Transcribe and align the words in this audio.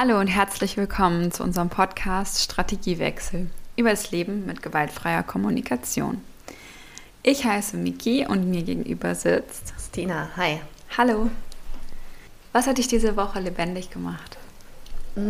Hallo 0.00 0.20
und 0.20 0.28
herzlich 0.28 0.76
willkommen 0.76 1.32
zu 1.32 1.42
unserem 1.42 1.70
Podcast 1.70 2.40
Strategiewechsel 2.40 3.50
über 3.74 3.90
das 3.90 4.12
Leben 4.12 4.46
mit 4.46 4.62
gewaltfreier 4.62 5.24
Kommunikation. 5.24 6.20
Ich 7.24 7.44
heiße 7.44 7.76
Miki 7.76 8.24
und 8.24 8.48
mir 8.48 8.62
gegenüber 8.62 9.16
sitzt 9.16 9.74
Stina. 9.88 10.28
Hi. 10.36 10.60
Hallo. 10.96 11.32
Was 12.52 12.68
hat 12.68 12.78
dich 12.78 12.86
diese 12.86 13.16
Woche 13.16 13.40
lebendig 13.40 13.90
gemacht? 13.90 14.38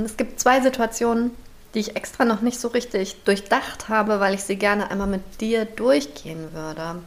Es 0.04 0.18
gibt 0.18 0.38
zwei 0.38 0.60
Situationen, 0.60 1.30
die 1.72 1.78
ich 1.78 1.96
extra 1.96 2.26
noch 2.26 2.42
nicht 2.42 2.60
so 2.60 2.68
richtig 2.68 3.24
durchdacht 3.24 3.88
habe, 3.88 4.20
weil 4.20 4.34
ich 4.34 4.42
sie 4.42 4.56
gerne 4.56 4.90
einmal 4.90 5.06
mit 5.08 5.40
dir 5.40 5.64
durchgehen 5.64 6.52
würde. 6.52 7.00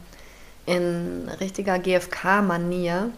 In 0.66 1.28
richtiger 1.38 1.78
GFK-Manier, 1.78 3.12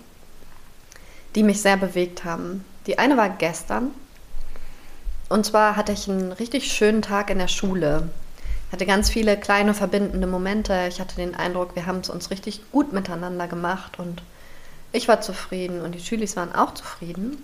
die 1.35 1.45
mich 1.45 1.63
sehr 1.63 1.79
bewegt 1.79 2.25
haben. 2.27 2.67
Die 2.87 2.99
eine 2.99 3.17
war 3.17 3.31
gestern. 3.31 3.93
Und 5.29 5.47
zwar 5.47 5.77
hatte 5.77 5.93
ich 5.93 6.09
einen 6.09 6.33
richtig 6.33 6.71
schönen 6.73 7.03
Tag 7.03 7.31
in 7.31 7.39
der 7.39 7.49
Schule. 7.49 8.09
Ich 8.67 8.73
hatte 8.73 8.87
ganz 8.87 9.11
viele 9.11 9.37
kleine 9.37 9.75
verbindende 9.75 10.27
Momente. 10.27 10.87
Ich 10.89 11.01
hatte 11.01 11.17
den 11.17 11.35
Eindruck, 11.35 11.75
wir 11.75 11.87
haben 11.87 12.01
es 12.01 12.11
uns 12.11 12.31
richtig 12.31 12.61
gut 12.73 12.93
miteinander 12.93 13.47
gemacht 13.47 13.99
und 13.99 14.23
ich 14.93 15.09
war 15.09 15.21
zufrieden 15.21 15.81
und 15.81 15.93
die 15.93 16.01
Schülis 16.01 16.37
waren 16.37 16.55
auch 16.55 16.75
zufrieden. 16.75 17.43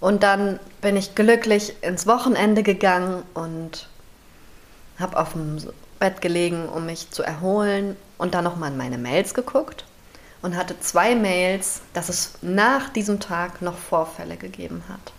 Und 0.00 0.22
dann 0.22 0.58
bin 0.80 0.96
ich 0.96 1.14
glücklich 1.14 1.74
ins 1.82 2.06
Wochenende 2.06 2.62
gegangen 2.62 3.22
und 3.34 3.88
habe 4.98 5.18
auf 5.18 5.32
dem 5.32 5.58
Bett 5.98 6.20
gelegen, 6.20 6.68
um 6.68 6.86
mich 6.86 7.10
zu 7.10 7.22
erholen 7.22 7.96
und 8.18 8.34
dann 8.34 8.44
nochmal 8.44 8.70
in 8.70 8.76
meine 8.76 8.98
Mails 8.98 9.34
geguckt 9.34 9.84
und 10.42 10.56
hatte 10.56 10.78
zwei 10.80 11.14
Mails, 11.14 11.82
dass 11.92 12.08
es 12.08 12.34
nach 12.40 12.88
diesem 12.90 13.20
Tag 13.20 13.60
noch 13.62 13.76
Vorfälle 13.76 14.36
gegeben 14.36 14.82
hat. 14.88 15.12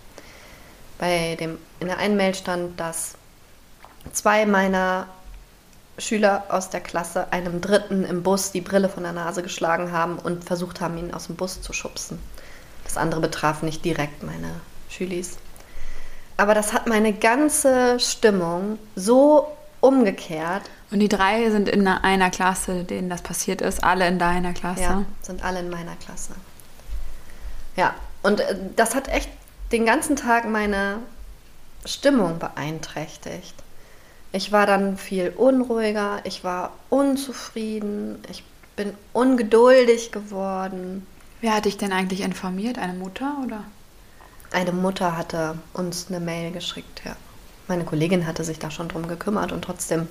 Bei 1.02 1.36
dem, 1.36 1.58
in 1.80 1.88
der 1.88 1.98
einen 1.98 2.16
Mail 2.16 2.36
stand, 2.36 2.80
dass 2.80 3.16
zwei 4.13 4.46
meiner 4.46 5.07
Schüler 5.98 6.44
aus 6.49 6.70
der 6.70 6.80
Klasse 6.80 7.34
einem 7.34 7.60
Dritten 7.60 8.04
im 8.04 8.21
Bus 8.21 8.52
die 8.52 8.62
Brille 8.62 8.88
von 8.88 9.02
der 9.02 9.12
Nase 9.12 9.41
geschlagen 9.41 9.91
haben 9.91 10.20
und 10.20 10.44
versucht 10.44 10.79
haben, 10.79 10.99
ihn 10.99 11.12
aus 11.12 11.26
dem 11.26 11.35
Bus 11.35 11.60
zu 11.60 11.74
schubsen. 11.74 12.20
Das 12.84 12.98
andere 12.98 13.20
betraf 13.20 13.63
nicht 13.63 13.84
direkt 13.84 14.22
meine 14.22 14.62
Schülis. 14.90 15.38
Aber 16.38 16.54
das 16.54 16.72
hat 16.72 16.85
meine 16.85 17.13
ganze 17.13 17.99
Stimmung 17.99 18.77
so 18.96 19.48
umgekehrt. 19.79 20.70
Und 20.91 20.99
die 20.99 21.10
drei 21.10 21.49
sind 21.49 21.68
in 21.68 21.88
einer 21.88 22.29
Klasse, 22.29 22.84
denen 22.84 23.10
das 23.10 23.24
passiert 23.24 23.62
ist, 23.62 23.84
alle 23.84 24.07
in 24.07 24.20
deiner 24.20 24.54
Klasse? 24.54 24.84
Ja, 24.84 25.05
sind 25.24 25.44
alle 25.44 25.62
in 25.62 25.72
meiner 25.72 25.96
Klasse. 25.96 26.34
Ja, 27.76 27.96
und 28.22 28.40
äh, 28.40 28.55
das 28.76 28.94
hat 28.94 29.07
echt 29.07 29.29
den 29.72 29.86
ganzen 29.86 30.16
Tag 30.16 30.48
meine 30.50 31.00
Stimmung 31.86 32.40
beeinträchtigt. 32.40 33.55
Ich 34.34 34.52
war 34.52 34.66
dann 34.66 34.98
viel 34.98 35.30
unruhiger, 35.30 36.22
ich 36.24 36.44
war 36.44 36.74
unzufrieden, 36.90 38.24
ich 38.30 38.44
bin 38.76 38.94
ungeduldig 39.13 40.12
geworden. 40.12 41.05
Wer 41.41 41.55
hat 41.55 41.66
dich 41.66 41.78
denn 41.78 41.91
eigentlich 41.91 42.22
informiert? 42.22 42.78
Eine 42.78 42.94
Mutter 42.94 43.38
oder? 43.44 43.63
Eine 44.52 44.72
Mutter 44.72 45.18
hatte 45.18 45.55
uns 45.74 46.08
eine 46.10 46.20
Mail 46.20 46.52
geschickt, 46.52 47.02
ja. 47.06 47.16
Meine 47.68 47.84
Kollegin 47.84 48.28
hatte 48.28 48.44
sich 48.44 48.60
da 48.60 48.70
schon 48.70 48.90
drum 48.90 49.08
gekümmert 49.08 49.52
und 49.52 49.63
trotzdem 49.63 50.08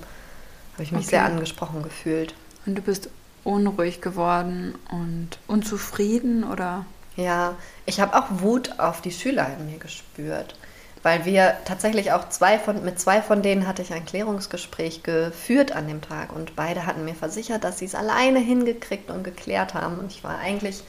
habe 0.75 0.83
ich 0.83 0.93
mich 0.93 1.07
okay. 1.07 1.11
sehr 1.11 1.25
angesprochen 1.25 1.83
gefühlt. 1.83 2.35
Und 2.65 2.77
du 2.77 2.83
bist 2.83 3.11
unruhig 3.45 4.01
geworden 4.01 4.75
und 4.91 5.39
unzufrieden 5.47 6.45
oder? 6.45 6.85
Ja, 7.17 7.57
ich 7.87 8.01
habe 8.01 8.17
auch 8.17 8.27
Wut 8.41 8.79
auf 8.79 9.01
die 9.01 9.11
Schüler 9.11 9.49
in 9.59 9.71
mir 9.71 9.79
gespürt, 9.79 10.55
weil 11.03 11.25
wir 11.25 11.57
tatsächlich 11.65 12.13
auch 12.13 12.29
zwei 12.29 12.59
von, 12.59 12.85
mit 12.85 13.01
zwei 13.01 13.21
von 13.21 13.43
denen 13.43 13.67
hatte 13.67 13.83
ich 13.83 13.93
ein 13.93 14.07
Klärungsgespräch 14.07 15.03
geführt 15.03 15.73
an 15.73 15.89
dem 15.89 16.01
Tag 16.01 16.35
und 16.35 16.57
beide 16.57 16.87
hatten 16.87 17.05
mir 17.05 17.15
versichert, 17.15 17.65
dass 17.65 17.79
sie 17.79 17.85
es 17.87 17.95
alleine 17.95 18.39
hingekriegt 18.39 19.11
und 19.11 19.25
geklärt 19.25 19.75
haben 19.75 19.99
und 19.99 20.13
ich 20.13 20.23
war 20.25 20.39
eigentlich 20.39 20.83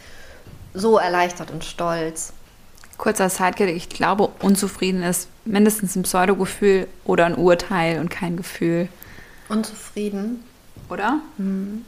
so 0.74 0.98
erleichtert 0.98 1.52
und 1.52 1.64
stolz. 1.64 2.34
Kurzer 2.98 3.30
Sidekick, 3.30 3.76
ich 3.76 3.90
glaube, 3.90 4.30
unzufrieden 4.42 5.02
ist 5.02 5.28
mindestens 5.44 5.96
ein 5.96 6.04
Pseudogefühl 6.04 6.88
oder 7.04 7.26
ein 7.26 7.36
Urteil 7.36 8.00
und 8.00 8.10
kein 8.10 8.38
Gefühl. 8.38 8.90
Unzufrieden? 9.50 10.44
Oder? 10.88 11.20
Mhm. 11.38 11.84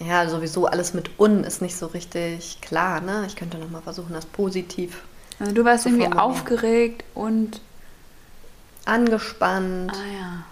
Ja, 0.00 0.28
sowieso 0.28 0.66
alles 0.66 0.94
mit 0.94 1.18
un 1.18 1.44
ist 1.44 1.60
nicht 1.60 1.76
so 1.76 1.86
richtig 1.86 2.60
klar, 2.62 3.00
ne? 3.00 3.24
Ich 3.26 3.36
könnte 3.36 3.58
nochmal 3.58 3.82
versuchen, 3.82 4.14
das 4.14 4.24
positiv. 4.24 5.02
Also 5.38 5.52
du 5.52 5.64
warst 5.64 5.86
irgendwie 5.86 6.10
aufgeregt 6.12 7.04
und 7.14 7.60
angespannt. 8.86 9.92
Ah 9.94 9.96
ja. 10.18 10.44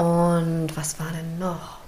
Und 0.00 0.76
was 0.76 0.98
war 0.98 1.08
denn 1.12 1.38
noch? 1.38 1.78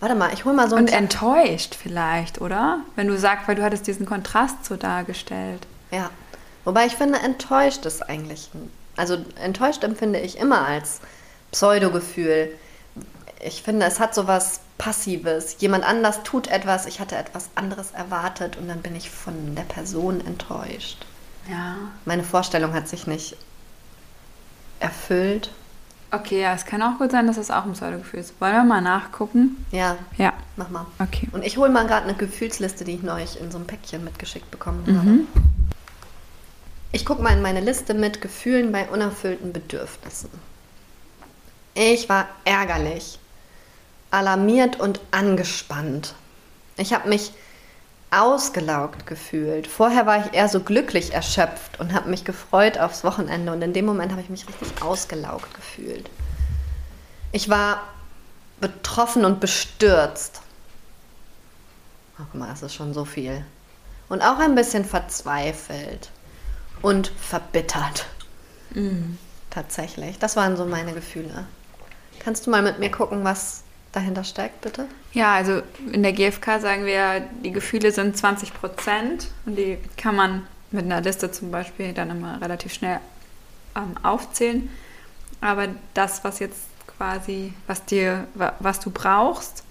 Warte 0.00 0.14
mal, 0.14 0.32
ich 0.34 0.44
hol 0.44 0.52
mal 0.52 0.68
so 0.68 0.76
Und 0.76 0.92
enttäuscht 0.92 1.74
vielleicht, 1.74 2.40
oder? 2.40 2.80
Wenn 2.96 3.06
du 3.06 3.18
sagst, 3.18 3.48
weil 3.48 3.54
du 3.56 3.62
hattest 3.62 3.86
diesen 3.86 4.06
Kontrast 4.06 4.64
so 4.64 4.76
dargestellt. 4.76 5.66
Ja. 5.90 6.10
Wobei 6.64 6.86
ich 6.86 6.96
finde, 6.96 7.18
enttäuscht 7.20 7.86
ist 7.86 8.02
eigentlich. 8.02 8.50
Also 8.96 9.18
enttäuscht 9.40 9.82
empfinde 9.84 10.20
ich 10.20 10.38
immer 10.38 10.66
als 10.66 11.00
Pseudogefühl 11.52 12.50
ich 13.44 13.62
finde, 13.62 13.86
es 13.86 14.00
hat 14.00 14.14
so 14.14 14.26
was 14.26 14.60
Passives. 14.78 15.56
Jemand 15.58 15.84
anders 15.84 16.22
tut 16.22 16.48
etwas, 16.48 16.86
ich 16.86 16.98
hatte 16.98 17.16
etwas 17.16 17.50
anderes 17.54 17.90
erwartet 17.90 18.56
und 18.56 18.68
dann 18.68 18.80
bin 18.80 18.96
ich 18.96 19.10
von 19.10 19.54
der 19.54 19.62
Person 19.62 20.24
enttäuscht. 20.26 21.04
Ja. 21.50 21.76
Meine 22.06 22.24
Vorstellung 22.24 22.72
hat 22.72 22.88
sich 22.88 23.06
nicht 23.06 23.36
erfüllt. 24.80 25.50
Okay, 26.10 26.40
ja, 26.40 26.54
es 26.54 26.64
kann 26.64 26.80
auch 26.80 26.98
gut 26.98 27.10
sein, 27.10 27.26
dass 27.26 27.36
es 27.36 27.50
auch 27.50 27.64
ein 27.64 27.72
Pseudogefühl 27.72 28.20
ist. 28.20 28.40
Wollen 28.40 28.52
wir 28.52 28.64
mal 28.64 28.80
nachgucken? 28.80 29.64
Ja. 29.72 29.96
Ja. 30.16 30.32
Mach 30.56 30.70
mal. 30.70 30.86
Okay. 30.98 31.28
Und 31.32 31.44
ich 31.44 31.56
hole 31.56 31.70
mal 31.70 31.86
gerade 31.86 32.04
eine 32.04 32.14
Gefühlsliste, 32.14 32.84
die 32.84 32.92
ich 32.92 33.02
neulich 33.02 33.40
in 33.40 33.50
so 33.50 33.58
einem 33.58 33.66
Päckchen 33.66 34.04
mitgeschickt 34.04 34.50
bekommen 34.50 34.84
habe. 34.86 35.06
Mhm. 35.06 35.28
Ich 36.92 37.04
gucke 37.04 37.22
mal 37.22 37.32
in 37.32 37.42
meine 37.42 37.60
Liste 37.60 37.92
mit 37.92 38.20
Gefühlen 38.20 38.70
bei 38.70 38.88
unerfüllten 38.88 39.52
Bedürfnissen. 39.52 40.30
Ich 41.74 42.08
war 42.08 42.28
ärgerlich 42.44 43.18
alarmiert 44.14 44.78
und 44.78 45.00
angespannt. 45.10 46.14
Ich 46.76 46.92
habe 46.92 47.08
mich 47.08 47.32
ausgelaugt 48.10 49.06
gefühlt. 49.06 49.66
Vorher 49.66 50.06
war 50.06 50.24
ich 50.24 50.32
eher 50.32 50.48
so 50.48 50.60
glücklich 50.60 51.12
erschöpft 51.12 51.80
und 51.80 51.92
habe 51.92 52.08
mich 52.08 52.24
gefreut 52.24 52.78
aufs 52.78 53.02
Wochenende 53.02 53.52
und 53.52 53.60
in 53.60 53.72
dem 53.72 53.84
Moment 53.84 54.12
habe 54.12 54.22
ich 54.22 54.30
mich 54.30 54.48
richtig 54.48 54.82
ausgelaugt 54.82 55.52
gefühlt. 55.54 56.08
Ich 57.32 57.48
war 57.48 57.82
betroffen 58.60 59.24
und 59.24 59.40
bestürzt. 59.40 60.40
Oh, 62.18 62.22
guck 62.30 62.40
mal, 62.40 62.48
das 62.48 62.62
ist 62.62 62.74
schon 62.74 62.94
so 62.94 63.04
viel. 63.04 63.44
Und 64.08 64.22
auch 64.22 64.38
ein 64.38 64.54
bisschen 64.54 64.84
verzweifelt 64.84 66.10
und 66.82 67.08
verbittert. 67.08 68.06
Mhm. 68.70 69.18
Tatsächlich. 69.50 70.18
Das 70.20 70.36
waren 70.36 70.56
so 70.56 70.64
meine 70.64 70.92
Gefühle. 70.92 71.46
Kannst 72.20 72.46
du 72.46 72.50
mal 72.50 72.62
mit 72.62 72.78
mir 72.78 72.90
gucken, 72.90 73.24
was 73.24 73.64
dahinter 73.94 74.24
steckt, 74.24 74.60
bitte? 74.60 74.86
Ja, 75.12 75.34
also 75.34 75.62
in 75.92 76.02
der 76.02 76.12
GfK 76.12 76.60
sagen 76.60 76.86
wir, 76.86 77.20
die 77.42 77.52
Gefühle 77.52 77.92
sind 77.92 78.16
20 78.16 78.54
Prozent 78.54 79.28
und 79.46 79.56
die 79.56 79.78
kann 79.96 80.16
man 80.16 80.46
mit 80.70 80.84
einer 80.84 81.00
Liste 81.00 81.30
zum 81.30 81.50
Beispiel 81.50 81.92
dann 81.92 82.10
immer 82.10 82.40
relativ 82.40 82.72
schnell 82.72 83.00
ähm, 83.76 83.94
aufzählen. 84.02 84.68
Aber 85.40 85.68
das, 85.94 86.24
was 86.24 86.38
jetzt 86.38 86.62
quasi, 86.86 87.52
was 87.66 87.84
dir, 87.84 88.26
was 88.60 88.80
du 88.80 88.90
brauchst, 88.90 89.64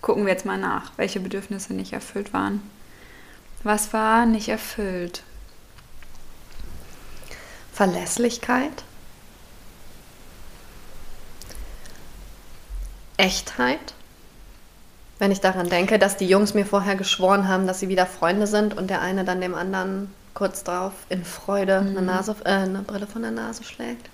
gucken 0.00 0.26
wir 0.26 0.32
jetzt 0.32 0.46
mal 0.46 0.58
nach, 0.58 0.92
welche 0.96 1.20
Bedürfnisse 1.20 1.74
nicht 1.74 1.92
erfüllt 1.92 2.32
waren. 2.32 2.60
Was 3.62 3.92
war 3.92 4.26
nicht 4.26 4.48
erfüllt? 4.48 5.22
Verlässlichkeit, 7.72 8.84
Echtheit. 13.22 13.94
Wenn 15.18 15.30
ich 15.30 15.40
daran 15.40 15.68
denke, 15.68 15.98
dass 15.98 16.16
die 16.16 16.26
Jungs 16.26 16.54
mir 16.54 16.66
vorher 16.66 16.96
geschworen 16.96 17.46
haben, 17.46 17.66
dass 17.68 17.78
sie 17.78 17.88
wieder 17.88 18.06
Freunde 18.06 18.48
sind 18.48 18.76
und 18.76 18.90
der 18.90 19.00
eine 19.00 19.24
dann 19.24 19.40
dem 19.40 19.54
anderen 19.54 20.12
kurz 20.34 20.64
drauf 20.64 20.92
in 21.08 21.24
Freude 21.24 21.82
mhm. 21.82 21.96
eine, 21.96 22.02
Nase, 22.02 22.34
äh, 22.44 22.48
eine 22.48 22.80
Brille 22.80 23.06
von 23.06 23.22
der 23.22 23.30
Nase 23.30 23.62
schlägt. 23.62 24.08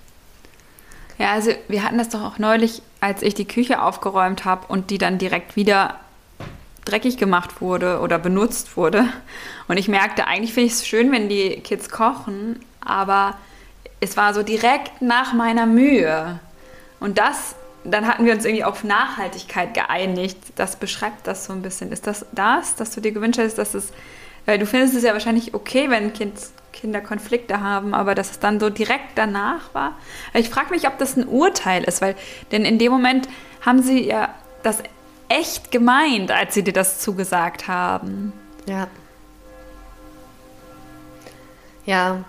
Ja, 1.17 1.31
also 1.31 1.51
wir 1.67 1.83
hatten 1.83 1.97
das 1.97 2.09
doch 2.09 2.23
auch 2.23 2.37
neulich, 2.37 2.83
als 3.01 3.23
ich 3.23 3.33
die 3.33 3.47
Küche 3.47 3.81
aufgeräumt 3.81 4.45
habe 4.45 4.67
und 4.67 4.91
die 4.91 4.99
dann 4.99 5.17
direkt 5.17 5.55
wieder 5.55 5.95
dreckig 6.85 7.17
gemacht 7.17 7.61
wurde 7.61 7.99
oder 7.99 8.19
benutzt 8.19 8.77
wurde. 8.77 9.05
Und 9.67 9.77
ich 9.77 9.87
merkte, 9.87 10.27
eigentlich 10.27 10.53
finde 10.53 10.67
ich 10.67 10.73
es 10.73 10.87
schön, 10.87 11.11
wenn 11.11 11.27
die 11.27 11.61
Kids 11.61 11.89
kochen, 11.89 12.59
aber 12.79 13.37
es 13.99 14.15
war 14.15 14.33
so 14.33 14.43
direkt 14.43 15.01
nach 15.01 15.33
meiner 15.33 15.65
Mühe. 15.65 16.39
Und 16.99 17.17
das 17.17 17.55
dann 17.83 18.07
hatten 18.07 18.25
wir 18.25 18.33
uns 18.33 18.45
irgendwie 18.45 18.63
auf 18.63 18.83
Nachhaltigkeit 18.83 19.73
geeinigt. 19.73 20.37
Das 20.55 20.75
beschreibt 20.75 21.27
das 21.27 21.45
so 21.45 21.53
ein 21.53 21.61
bisschen. 21.61 21.91
Ist 21.91 22.07
das 22.07 22.25
das, 22.31 22.75
dass 22.75 22.91
du 22.91 23.01
dir 23.01 23.11
gewünscht 23.11 23.39
hast, 23.39 23.57
dass 23.57 23.73
es, 23.73 23.91
weil 24.45 24.59
du 24.59 24.65
findest 24.65 24.95
es 24.95 25.03
ja 25.03 25.13
wahrscheinlich 25.13 25.53
okay, 25.53 25.89
wenn 25.89 26.13
Kids, 26.13 26.53
Kinder 26.73 27.01
Konflikte 27.01 27.61
haben, 27.61 27.93
aber 27.93 28.15
dass 28.15 28.31
es 28.31 28.39
dann 28.39 28.59
so 28.59 28.69
direkt 28.69 29.15
danach 29.17 29.73
war. 29.73 29.97
Ich 30.33 30.49
frage 30.49 30.71
mich, 30.71 30.87
ob 30.87 30.97
das 30.97 31.17
ein 31.17 31.27
Urteil 31.27 31.83
ist, 31.83 32.01
weil 32.01 32.15
denn 32.51 32.65
in 32.65 32.79
dem 32.79 32.91
Moment 32.91 33.27
haben 33.61 33.81
sie 33.81 34.05
ja 34.05 34.33
das 34.63 34.83
echt 35.29 35.71
gemeint, 35.71 36.31
als 36.31 36.53
sie 36.53 36.63
dir 36.63 36.73
das 36.73 36.99
zugesagt 36.99 37.67
haben. 37.67 38.33
Ja. 38.67 38.87
Ja. 41.85 42.23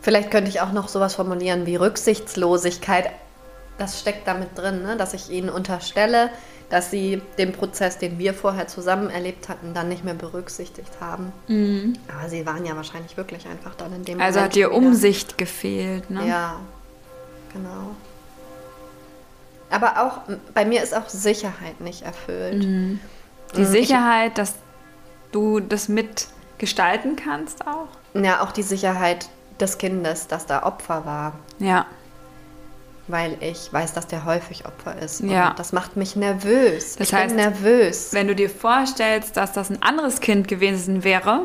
Vielleicht 0.00 0.30
könnte 0.30 0.50
ich 0.50 0.60
auch 0.60 0.72
noch 0.72 0.88
sowas 0.88 1.14
formulieren 1.14 1.66
wie 1.66 1.76
Rücksichtslosigkeit. 1.76 3.10
Das 3.78 4.00
steckt 4.00 4.26
damit 4.26 4.56
drin, 4.56 4.82
ne? 4.82 4.96
dass 4.96 5.14
ich 5.14 5.30
ihnen 5.30 5.48
unterstelle, 5.48 6.30
dass 6.70 6.90
sie 6.90 7.20
den 7.38 7.52
Prozess, 7.52 7.98
den 7.98 8.18
wir 8.18 8.34
vorher 8.34 8.68
zusammen 8.68 9.10
erlebt 9.10 9.48
hatten, 9.48 9.74
dann 9.74 9.88
nicht 9.88 10.04
mehr 10.04 10.14
berücksichtigt 10.14 10.92
haben. 11.00 11.32
Mhm. 11.48 11.94
Aber 12.08 12.28
sie 12.28 12.46
waren 12.46 12.64
ja 12.64 12.76
wahrscheinlich 12.76 13.16
wirklich 13.16 13.46
einfach 13.46 13.74
dann 13.74 13.92
in 13.92 14.04
dem 14.04 14.20
Also 14.20 14.38
Moment 14.38 14.52
hat 14.52 14.56
dir 14.56 14.72
Umsicht 14.72 15.38
gefehlt, 15.38 16.10
ne? 16.10 16.26
Ja, 16.26 16.56
genau. 17.52 17.94
Aber 19.70 20.02
auch 20.02 20.34
bei 20.54 20.64
mir 20.64 20.82
ist 20.82 20.96
auch 20.96 21.08
Sicherheit 21.08 21.80
nicht 21.80 22.02
erfüllt. 22.02 22.64
Mhm. 22.64 23.00
Die 23.56 23.60
mhm. 23.60 23.66
Sicherheit, 23.66 24.38
dass 24.38 24.54
du 25.32 25.60
das 25.60 25.88
mitgestalten 25.88 27.16
kannst 27.16 27.66
auch? 27.66 27.88
Ja, 28.14 28.42
auch 28.42 28.52
die 28.52 28.62
Sicherheit 28.62 29.28
des 29.60 29.78
Kindes, 29.78 30.28
dass 30.28 30.46
da 30.46 30.62
Opfer 30.62 31.04
war. 31.04 31.32
Ja 31.58 31.86
weil 33.06 33.36
ich 33.40 33.72
weiß, 33.72 33.92
dass 33.92 34.06
der 34.06 34.24
häufig 34.24 34.66
Opfer 34.66 34.98
ist. 34.98 35.20
Ja. 35.20 35.50
Und 35.50 35.58
das 35.58 35.72
macht 35.72 35.96
mich 35.96 36.16
nervös. 36.16 36.96
Das 36.96 37.08
ich 37.08 37.14
heißt, 37.14 37.34
bin 37.34 37.44
nervös. 37.44 38.12
Wenn 38.12 38.28
du 38.28 38.34
dir 38.34 38.48
vorstellst, 38.48 39.36
dass 39.36 39.52
das 39.52 39.70
ein 39.70 39.82
anderes 39.82 40.20
Kind 40.20 40.48
gewesen 40.48 41.04
wäre, 41.04 41.42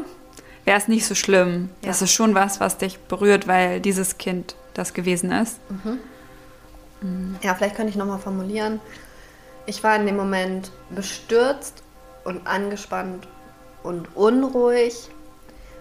wäre 0.65 0.77
es 0.77 0.87
nicht 0.87 1.05
so 1.05 1.15
schlimm. 1.15 1.69
Ja. 1.81 1.89
Das 1.89 2.01
ist 2.01 2.13
schon 2.13 2.33
was, 2.35 2.59
was 2.59 2.77
dich 2.77 2.99
berührt, 2.99 3.47
weil 3.47 3.81
dieses 3.81 4.17
Kind 4.17 4.55
das 4.73 4.93
gewesen 4.93 5.31
ist. 5.31 5.59
Mhm. 5.69 5.99
Mhm. 7.01 7.35
Ja, 7.41 7.55
vielleicht 7.55 7.75
könnte 7.75 7.89
ich 7.89 7.97
nochmal 7.97 8.19
formulieren. 8.19 8.79
Ich 9.65 9.83
war 9.83 9.95
in 9.95 10.05
dem 10.05 10.15
Moment 10.15 10.71
bestürzt 10.89 11.83
und 12.23 12.47
angespannt 12.47 13.27
und 13.83 14.15
unruhig, 14.15 15.09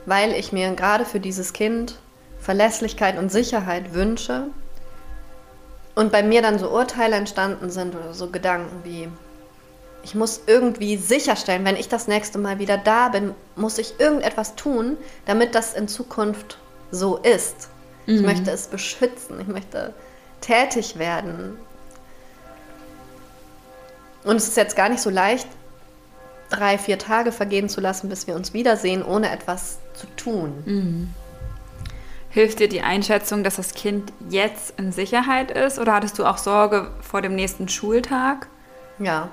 weil 0.07 0.33
ich 0.33 0.53
mir 0.53 0.73
gerade 0.75 1.05
für 1.05 1.21
dieses 1.21 1.53
Kind 1.53 1.99
Verlässlichkeit 2.41 3.19
und 3.19 3.31
Sicherheit 3.31 3.95
wünsche 3.95 4.49
und 5.99 6.13
bei 6.13 6.23
mir 6.23 6.43
dann 6.43 6.61
so 6.61 6.71
Urteile 6.71 7.17
entstanden 7.17 7.71
sind 7.71 7.97
oder 7.97 8.15
so 8.15 8.31
Gedanken 8.31 8.85
wie, 8.85 9.09
ich 10.05 10.15
muss 10.15 10.43
irgendwie 10.47 10.97
sicherstellen, 10.97 11.65
wenn 11.65 11.75
ich 11.75 11.89
das 11.89 12.07
nächste 12.07 12.39
Mal 12.39 12.61
wieder 12.61 12.79
da 12.79 13.09
bin, 13.09 13.35
muss 13.57 13.79
ich 13.79 13.99
irgendetwas 13.99 14.55
tun, 14.55 14.97
damit 15.27 15.57
das 15.57 15.75
in 15.75 15.89
Zukunft 15.89 16.59
so 16.93 17.17
ist. 17.17 17.69
Mhm. 18.07 18.15
Ich 18.15 18.23
möchte 18.23 18.53
es 18.53 18.69
beschützen, 18.69 19.41
ich 19.41 19.49
möchte 19.49 19.93
tätig 20.41 21.01
werden. 21.01 21.59
Und 24.23 24.37
es 24.37 24.47
ist 24.47 24.57
jetzt 24.57 24.77
gar 24.77 24.91
nicht 24.91 25.03
so 25.03 25.11
leicht, 25.11 25.49
drei, 26.49 26.79
vier 26.79 27.01
Tage 27.01 27.33
vergehen 27.33 27.69
zu 27.69 27.81
lassen, 27.81 28.09
bis 28.09 28.29
wir 28.29 28.37
uns 28.37 28.55
wiedersehen, 28.55 29.03
ohne 29.03 29.33
etwas 29.33 29.79
zu 29.95 30.07
tun. 30.15 30.63
Mhm. 30.65 31.15
Hilft 32.31 32.59
dir 32.59 32.69
die 32.69 32.83
Einschätzung, 32.83 33.43
dass 33.43 33.57
das 33.57 33.75
Kind 33.75 34.13
jetzt 34.29 34.79
in 34.79 34.93
Sicherheit 34.93 35.51
ist? 35.51 35.79
Oder 35.79 35.95
hattest 35.95 36.19
du 36.19 36.25
auch 36.25 36.39
Sorge 36.39 36.91
vor 37.01 37.23
dem 37.23 37.35
nächsten 37.35 37.69
Schultag? 37.69 38.49
Ja. 38.99 39.31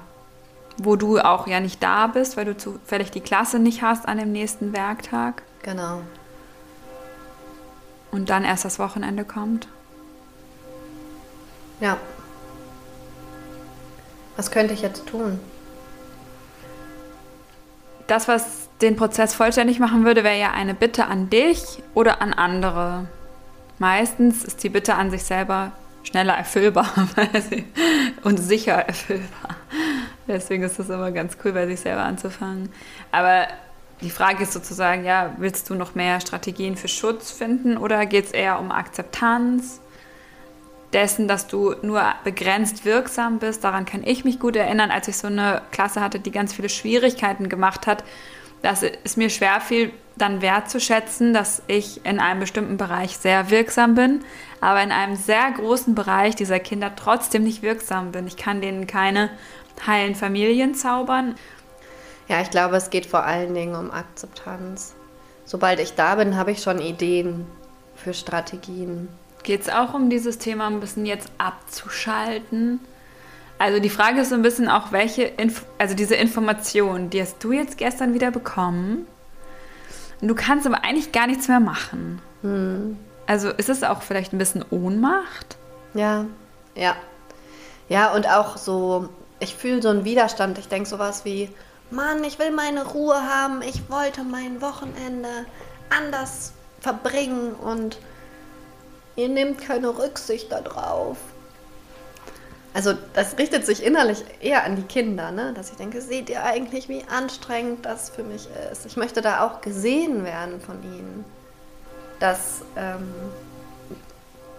Wo 0.78 0.96
du 0.96 1.20
auch 1.20 1.48
ja 1.48 1.60
nicht 1.60 1.84
da 1.84 2.08
bist, 2.08 2.38
weil 2.38 2.46
du 2.46 2.56
zufällig 2.56 3.12
die 3.12 3.22
Klasse 3.22 3.60
nicht 3.60 3.82
hast 3.82 4.08
an 4.08 4.18
dem 4.18 4.32
nächsten 4.32 4.74
Werktag? 4.74 5.44
Genau. 5.64 6.02
Und 8.12 8.30
dann 8.30 8.46
erst 8.46 8.64
das 8.64 8.80
Wochenende 8.80 9.26
kommt? 9.26 9.68
Ja. 11.82 11.98
Was 14.38 14.52
könnte 14.52 14.74
ich 14.74 14.82
jetzt 14.82 15.06
tun? 15.08 15.40
Das, 18.08 18.28
was 18.28 18.65
den 18.82 18.96
Prozess 18.96 19.34
vollständig 19.34 19.80
machen 19.80 20.06
würde, 20.06 20.24
wäre 20.24 20.40
ja 20.40 20.52
eine 20.52 20.74
Bitte 20.74 21.06
an 21.08 21.30
dich 21.30 21.82
oder 21.94 22.22
an 22.22 22.34
andere. 22.34 23.08
Meistens 23.80 24.44
ist 24.44 24.64
die 24.64 24.70
Bitte 24.70 24.96
an 24.96 25.12
sich 25.12 25.24
selber 25.24 25.72
schneller 26.04 26.34
erfüllbar 26.34 26.88
und 28.24 28.38
sicher 28.38 28.74
erfüllbar. 28.74 29.56
Deswegen 30.28 30.64
ist 30.64 30.80
es 30.80 30.90
immer 30.90 31.12
ganz 31.12 31.38
cool, 31.44 31.54
bei 31.54 31.68
sich 31.68 31.80
selber 31.80 32.04
anzufangen. 32.04 32.70
Aber 33.12 33.48
die 34.02 34.10
Frage 34.10 34.44
ist 34.44 34.54
sozusagen, 34.54 35.06
ja, 35.06 35.34
willst 35.38 35.70
du 35.70 35.76
noch 35.76 35.96
mehr 35.96 36.20
Strategien 36.20 36.76
für 36.76 36.88
Schutz 36.88 37.32
finden 37.32 37.78
oder 37.78 38.06
geht 38.06 38.26
es 38.26 38.32
eher 38.32 38.60
um 38.60 38.72
Akzeptanz 38.72 39.80
dessen, 40.94 41.28
dass 41.28 41.48
du 41.48 41.76
nur 41.82 42.04
begrenzt 42.24 42.86
wirksam 42.86 43.40
bist? 43.40 43.64
Daran 43.64 43.86
kann 43.86 44.04
ich 44.04 44.26
mich 44.26 44.40
gut 44.40 44.56
erinnern, 44.56 44.92
als 44.92 45.08
ich 45.08 45.18
so 45.18 45.28
eine 45.28 45.62
Klasse 45.72 46.02
hatte, 46.02 46.20
die 46.20 46.32
ganz 46.32 46.54
viele 46.54 46.70
Schwierigkeiten 46.70 47.50
gemacht 47.50 47.88
hat 47.88 48.04
dass 48.66 48.82
es 48.82 49.16
mir 49.16 49.30
schwer 49.30 49.62
fiel, 49.62 49.94
dann 50.18 50.42
wertzuschätzen, 50.42 51.36
dass 51.36 51.62
ich 51.68 52.04
in 52.04 52.20
einem 52.20 52.40
bestimmten 52.40 52.78
Bereich 52.78 53.16
sehr 53.16 53.52
wirksam 53.52 53.94
bin, 53.94 54.26
aber 54.60 54.82
in 54.82 54.92
einem 54.92 55.16
sehr 55.16 55.52
großen 55.52 55.94
Bereich 55.94 56.36
dieser 56.36 56.60
Kinder 56.60 56.92
trotzdem 56.96 57.44
nicht 57.44 57.62
wirksam 57.62 58.12
bin. 58.12 58.26
Ich 58.26 58.38
kann 58.38 58.62
denen 58.62 58.88
keine 58.88 59.30
heilen 59.86 60.16
Familien 60.16 60.74
zaubern. 60.74 61.36
Ja, 62.28 62.42
ich 62.42 62.50
glaube, 62.50 62.76
es 62.78 62.90
geht 62.90 63.06
vor 63.06 63.24
allen 63.24 63.54
Dingen 63.54 63.76
um 63.76 63.92
Akzeptanz. 63.92 64.96
Sobald 65.46 65.80
ich 65.80 65.94
da 65.94 66.16
bin, 66.16 66.36
habe 66.36 66.52
ich 66.52 66.64
schon 66.64 66.80
Ideen 66.80 67.46
für 67.96 68.16
Strategien. 68.16 69.10
Geht 69.44 69.62
es 69.62 69.70
auch 69.70 69.94
um 69.94 70.10
dieses 70.10 70.40
Thema 70.40 70.66
ein 70.66 70.80
bisschen 70.80 71.06
jetzt 71.06 71.30
abzuschalten? 71.38 72.80
Also 73.58 73.80
die 73.80 73.90
Frage 73.90 74.22
ist 74.22 74.30
so 74.30 74.36
ein 74.36 74.42
bisschen 74.42 74.68
auch, 74.68 74.92
welche, 74.92 75.24
Inf 75.24 75.66
also 75.78 75.96
diese 75.96 76.16
Information, 76.16 77.10
die 77.10 77.22
hast 77.22 77.44
du 77.44 77.52
jetzt 77.52 77.78
gestern 77.78 78.14
wieder 78.14 78.32
bekommen. 78.32 79.08
Und 80.22 80.28
du 80.28 80.36
kannst 80.36 80.66
aber 80.68 80.84
eigentlich 80.84 81.12
gar 81.12 81.28
nichts 81.28 81.48
mehr 81.48 81.60
machen. 81.60 82.22
Hm. 82.42 82.98
Also 83.28 83.50
ist 83.50 83.70
es 83.70 83.84
auch 83.84 84.02
vielleicht 84.02 84.34
ein 84.34 84.38
bisschen 84.38 84.64
Ohnmacht? 84.70 85.58
Ja, 85.94 86.26
ja. 86.76 86.96
Ja, 87.88 88.14
und 88.14 88.28
auch 88.28 88.58
so, 88.58 89.10
ich 89.40 89.56
fühle 89.56 89.82
so 89.82 89.90
einen 89.90 90.06
Widerstand. 90.06 90.58
Ich 90.58 90.68
denke 90.68 90.90
sowas 90.90 91.26
wie, 91.26 91.50
Mann, 91.92 92.24
ich 92.24 92.40
will 92.40 92.52
meine 92.52 92.86
Ruhe 92.86 93.16
haben. 93.16 93.62
Ich 93.62 93.90
wollte 93.90 94.24
mein 94.24 94.62
Wochenende 94.62 95.46
anders 95.90 96.54
verbringen 96.82 97.54
und 97.54 97.98
ihr 99.16 99.30
nehmt 99.30 99.60
keine 99.60 99.98
Rücksicht 99.98 100.52
darauf. 100.52 101.18
Also 102.76 102.94
das 103.14 103.38
richtet 103.38 103.66
sich 103.66 103.82
innerlich 103.82 104.26
eher 104.42 104.66
an 104.66 104.76
die 104.76 104.84
Kinder, 104.84 105.32
ne? 105.32 105.54
dass 105.56 105.72
ich 105.72 105.78
denke, 105.78 106.02
seht 106.02 106.30
ihr 106.30 106.44
eigentlich, 106.44 106.90
wie 106.90 107.06
anstrengend 107.10 107.86
das 107.86 108.10
für 108.10 108.24
mich 108.24 108.50
ist? 108.70 108.86
Ich 108.86 108.98
möchte 108.98 109.22
da 109.22 109.46
auch 109.46 109.62
gesehen 109.62 110.26
werden 110.26 110.60
von 110.60 110.84
ihnen, 110.84 111.24
dass 112.20 112.64
ähm, 112.76 113.08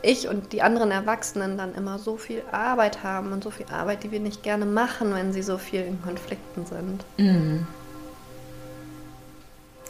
ich 0.01 0.29
und 0.29 0.55
die 0.55 0.63
anderen 0.63 0.93
Erwachsenen 0.93 1.59
dann 1.59 1.75
immer 1.75 1.99
so 1.99 2.17
viel 2.17 2.43
Arbeit 2.51 3.03
haben 3.03 3.33
und 3.33 3.45
so 3.45 3.51
viel 3.51 3.67
Arbeit, 3.71 4.03
die 4.03 4.11
wir 4.11 4.21
nicht 4.21 4.43
gerne 4.43 4.65
machen, 4.65 5.13
wenn 5.15 5.35
sie 5.35 5.43
so 5.43 5.59
viel 5.59 5.83
in 5.83 6.01
Konflikten 6.01 6.65
sind. 6.65 7.05
Mhm. 7.19 7.67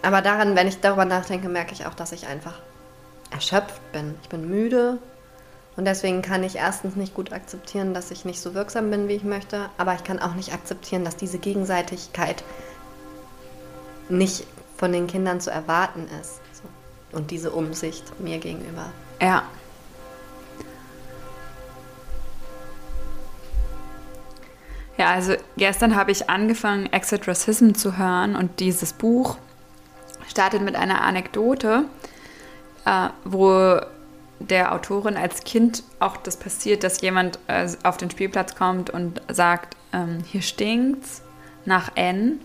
Aber 0.03 0.21
daran, 0.21 0.57
wenn 0.57 0.67
ich 0.67 0.81
darüber 0.81 1.05
nachdenke, 1.05 1.49
merke 1.49 1.75
ich 1.75 1.87
auch, 1.87 1.95
dass 1.95 2.11
ich 2.11 2.27
einfach 2.27 2.55
erschöpft 3.31 3.81
bin. 3.93 4.17
Ich 4.23 4.29
bin 4.29 4.51
müde, 4.51 4.99
und 5.77 5.85
deswegen 5.85 6.23
kann 6.23 6.43
ich 6.43 6.57
erstens 6.57 6.97
nicht 6.97 7.15
gut 7.15 7.33
akzeptieren, 7.33 7.93
dass 7.93 8.11
ich 8.11 8.25
nicht 8.25 8.41
so 8.41 8.55
wirksam 8.55 8.91
bin, 8.91 9.09
wie 9.09 9.15
ich 9.15 9.25
möchte, 9.25 9.69
aber 9.77 9.95
ich 9.95 10.05
kann 10.05 10.19
auch 10.19 10.35
nicht 10.35 10.55
akzeptieren, 10.55 11.05
dass 11.05 11.17
diese 11.17 11.39
Gegenseitigkeit 11.39 12.43
nicht 14.09 14.47
von 14.77 14.93
den 14.93 15.07
Kindern 15.07 15.41
zu 15.41 15.51
erwarten 15.51 16.07
ist. 16.21 16.41
Und 17.13 17.31
diese 17.31 17.51
Umsicht 17.51 18.19
mir 18.21 18.39
gegenüber. 18.39 18.87
Ja. 19.23 19.45
Ja, 24.99 25.11
also 25.11 25.35
gestern 25.57 25.95
habe 25.95 26.11
ich 26.11 26.31
angefangen, 26.31 26.87
Exit 26.93 27.29
Racism 27.29 27.73
zu 27.73 27.99
hören 27.99 28.35
und 28.35 28.61
dieses 28.61 28.95
Buch 28.95 29.37
startet 30.27 30.63
mit 30.63 30.75
einer 30.75 31.03
Anekdote, 31.03 31.85
äh, 32.87 33.09
wo 33.25 33.79
der 34.39 34.73
Autorin 34.73 35.17
als 35.17 35.45
Kind 35.45 35.83
auch 35.99 36.17
das 36.17 36.37
passiert, 36.37 36.85
dass 36.85 37.01
jemand 37.01 37.39
äh, 37.47 37.69
auf 37.83 37.97
den 37.97 38.11
Spielplatz 38.11 38.55
kommt 38.55 38.91
und 38.91 39.21
sagt, 39.29 39.77
ähm, 39.93 40.19
hier 40.27 40.43
stinkt's 40.43 41.23
nach 41.65 41.93
N. 41.95 42.41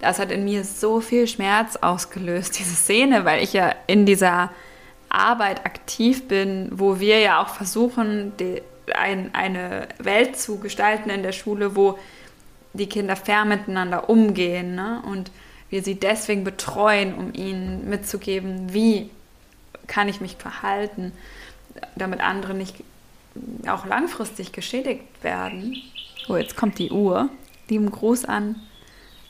Das 0.00 0.18
hat 0.18 0.30
in 0.30 0.44
mir 0.44 0.64
so 0.64 1.00
viel 1.00 1.26
Schmerz 1.26 1.76
ausgelöst, 1.76 2.58
diese 2.58 2.74
Szene, 2.74 3.24
weil 3.24 3.42
ich 3.42 3.52
ja 3.52 3.74
in 3.86 4.06
dieser 4.06 4.50
Arbeit 5.08 5.64
aktiv 5.64 6.28
bin, 6.28 6.70
wo 6.72 7.00
wir 7.00 7.18
ja 7.18 7.42
auch 7.42 7.48
versuchen, 7.48 8.32
die, 8.38 8.62
ein, 8.94 9.34
eine 9.34 9.88
Welt 9.98 10.36
zu 10.36 10.58
gestalten 10.58 11.10
in 11.10 11.22
der 11.22 11.32
Schule, 11.32 11.76
wo 11.76 11.98
die 12.74 12.88
Kinder 12.88 13.16
fair 13.16 13.44
miteinander 13.44 14.08
umgehen. 14.08 14.74
Ne? 14.74 15.02
Und 15.06 15.30
wir 15.70 15.82
sie 15.82 15.96
deswegen 15.96 16.44
betreuen, 16.44 17.14
um 17.14 17.32
ihnen 17.34 17.88
mitzugeben, 17.88 18.72
wie 18.72 19.10
kann 19.88 20.08
ich 20.08 20.20
mich 20.20 20.36
verhalten, 20.36 21.12
damit 21.96 22.20
andere 22.20 22.54
nicht 22.54 22.76
auch 23.66 23.84
langfristig 23.86 24.52
geschädigt 24.52 25.02
werden. 25.22 25.82
Oh, 26.28 26.36
jetzt 26.36 26.56
kommt 26.56 26.78
die 26.78 26.90
Uhr. 26.90 27.28
Lieben 27.68 27.90
Gruß 27.90 28.24
an 28.24 28.56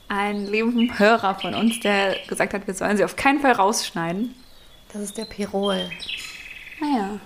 einen 0.08 0.46
lieben 0.46 0.98
Hörer 0.98 1.34
von 1.34 1.54
uns, 1.54 1.80
der 1.80 2.16
gesagt 2.28 2.54
hat, 2.54 2.66
wir 2.66 2.74
sollen 2.74 2.96
sie 2.96 3.04
auf 3.04 3.16
keinen 3.16 3.40
Fall 3.40 3.52
rausschneiden. 3.52 4.34
Das 4.92 5.02
ist 5.02 5.18
der 5.18 5.26
Pirol. 5.26 5.90
Naja. 6.80 7.10
Ah 7.14 7.20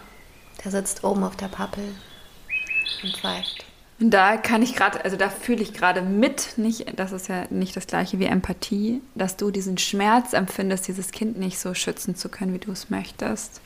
der 0.65 0.71
sitzt 0.71 1.03
oben 1.03 1.25
auf 1.25 1.37
der 1.37 1.49
Pappel 1.49 1.95
und 3.03 3.17
pfeift. 3.17 3.65
Und 4.03 4.11
da 4.11 4.37
kann 4.37 4.63
ich 4.63 4.75
gerade, 4.75 5.05
also 5.05 5.17
da 5.17 5.29
fühle 5.29 5.63
ich 5.63 5.75
gerade 5.75 6.03
mit, 6.03 6.55
nicht, 6.59 6.99
das 6.99 7.13
ist 7.13 7.29
ja 7.29 7.45
nicht 7.51 7.77
das 7.77 7.87
gleiche 7.87 8.19
wie 8.19 8.25
Empathie, 8.25 9.01
dass 9.15 9.37
du 9.37 9.53
diesen 9.53 9.79
Schmerz 9.79 10.33
empfindest, 10.33 10.89
dieses 10.89 11.13
Kind 11.13 11.39
nicht 11.39 11.61
so 11.61 11.73
schützen 11.73 12.17
zu 12.17 12.29
können, 12.29 12.53
wie 12.53 12.59
du 12.59 12.73
es 12.73 12.91
möchtest. 12.91 13.61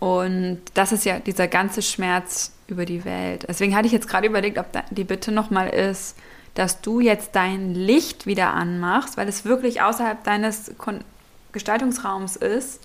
Und 0.00 0.60
das 0.74 0.92
ist 0.92 1.06
ja 1.06 1.18
dieser 1.18 1.48
ganze 1.48 1.80
Schmerz 1.80 2.52
über 2.66 2.84
die 2.84 3.06
Welt. 3.06 3.46
Deswegen 3.48 3.74
hatte 3.74 3.86
ich 3.86 3.92
jetzt 3.92 4.06
gerade 4.06 4.26
überlegt, 4.26 4.58
ob 4.58 4.66
die 4.90 5.04
Bitte 5.04 5.32
nochmal 5.32 5.70
ist, 5.70 6.14
dass 6.52 6.82
du 6.82 7.00
jetzt 7.00 7.30
dein 7.32 7.74
Licht 7.74 8.26
wieder 8.26 8.52
anmachst, 8.52 9.16
weil 9.16 9.30
es 9.30 9.46
wirklich 9.46 9.80
außerhalb 9.80 10.24
deines 10.24 10.72
Gestaltungsraums 11.52 12.36
ist. 12.36 12.82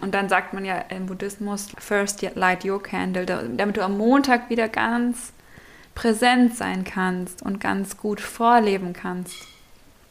Und 0.00 0.14
dann 0.14 0.28
sagt 0.28 0.54
man 0.54 0.64
ja 0.64 0.76
im 0.90 1.06
Buddhismus, 1.06 1.66
first 1.78 2.22
light 2.36 2.64
your 2.64 2.80
candle, 2.80 3.26
damit 3.26 3.76
du 3.76 3.82
am 3.82 3.98
Montag 3.98 4.50
wieder 4.50 4.68
ganz 4.68 5.33
präsent 5.94 6.56
sein 6.56 6.84
kannst 6.84 7.42
und 7.42 7.60
ganz 7.60 7.96
gut 7.96 8.20
vorleben 8.20 8.92
kannst 8.92 9.36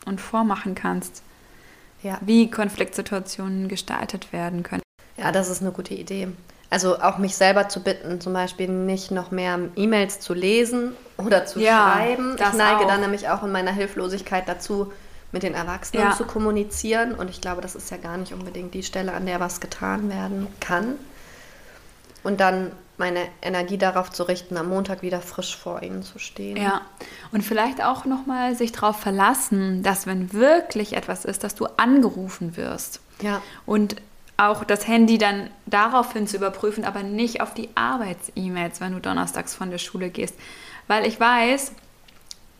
und 0.05 0.21
vormachen 0.21 0.75
kannst, 0.75 1.23
ja. 2.01 2.17
wie 2.21 2.49
Konfliktsituationen 2.49 3.67
gestaltet 3.67 4.33
werden 4.33 4.63
können. 4.63 4.83
Ja, 5.17 5.31
das 5.31 5.49
ist 5.49 5.61
eine 5.61 5.71
gute 5.71 5.93
Idee. 5.93 6.29
Also 6.69 6.99
auch 6.99 7.19
mich 7.19 7.35
selber 7.35 7.69
zu 7.69 7.83
bitten, 7.83 8.19
zum 8.19 8.33
Beispiel 8.33 8.67
nicht 8.67 9.11
noch 9.11 9.29
mehr 9.29 9.59
E-Mails 9.75 10.19
zu 10.19 10.33
lesen 10.33 10.93
oder 11.17 11.45
zu 11.45 11.59
ja, 11.59 11.93
schreiben. 11.93 12.35
Ich 12.35 12.53
neige 12.53 12.85
auch. 12.85 12.87
dann 12.87 13.01
nämlich 13.01 13.29
auch 13.29 13.43
in 13.43 13.51
meiner 13.51 13.71
Hilflosigkeit 13.71 14.47
dazu, 14.47 14.91
mit 15.31 15.43
den 15.43 15.53
Erwachsenen 15.53 16.05
ja. 16.05 16.15
zu 16.15 16.25
kommunizieren. 16.25 17.13
Und 17.13 17.29
ich 17.29 17.41
glaube, 17.41 17.61
das 17.61 17.75
ist 17.75 17.91
ja 17.91 17.97
gar 17.97 18.17
nicht 18.17 18.33
unbedingt 18.33 18.73
die 18.73 18.83
Stelle, 18.83 19.13
an 19.13 19.25
der 19.25 19.39
was 19.39 19.59
getan 19.59 20.09
werden 20.09 20.47
kann. 20.59 20.95
Und 22.23 22.39
dann 22.39 22.71
meine 22.97 23.27
Energie 23.41 23.77
darauf 23.77 24.11
zu 24.11 24.23
richten, 24.23 24.55
am 24.57 24.69
Montag 24.69 25.01
wieder 25.01 25.21
frisch 25.21 25.57
vor 25.57 25.81
ihnen 25.81 26.03
zu 26.03 26.19
stehen. 26.19 26.57
Ja, 26.57 26.81
und 27.31 27.41
vielleicht 27.41 27.83
auch 27.83 28.05
nochmal 28.05 28.55
sich 28.55 28.71
darauf 28.71 28.99
verlassen, 28.99 29.83
dass 29.83 30.05
wenn 30.05 30.31
wirklich 30.33 30.93
etwas 30.93 31.25
ist, 31.25 31.43
dass 31.43 31.55
du 31.55 31.65
angerufen 31.77 32.55
wirst. 32.55 32.99
Ja. 33.21 33.41
Und 33.65 33.95
auch 34.37 34.63
das 34.63 34.87
Handy 34.87 35.17
dann 35.17 35.49
daraufhin 35.65 36.27
zu 36.27 36.37
überprüfen, 36.37 36.85
aber 36.85 37.03
nicht 37.03 37.41
auf 37.41 37.53
die 37.53 37.69
Arbeits-E-Mails, 37.75 38.81
wenn 38.81 38.93
du 38.93 38.99
donnerstags 38.99 39.53
von 39.55 39.69
der 39.69 39.77
Schule 39.77 40.09
gehst. 40.09 40.35
Weil 40.87 41.05
ich 41.05 41.19
weiß, 41.19 41.71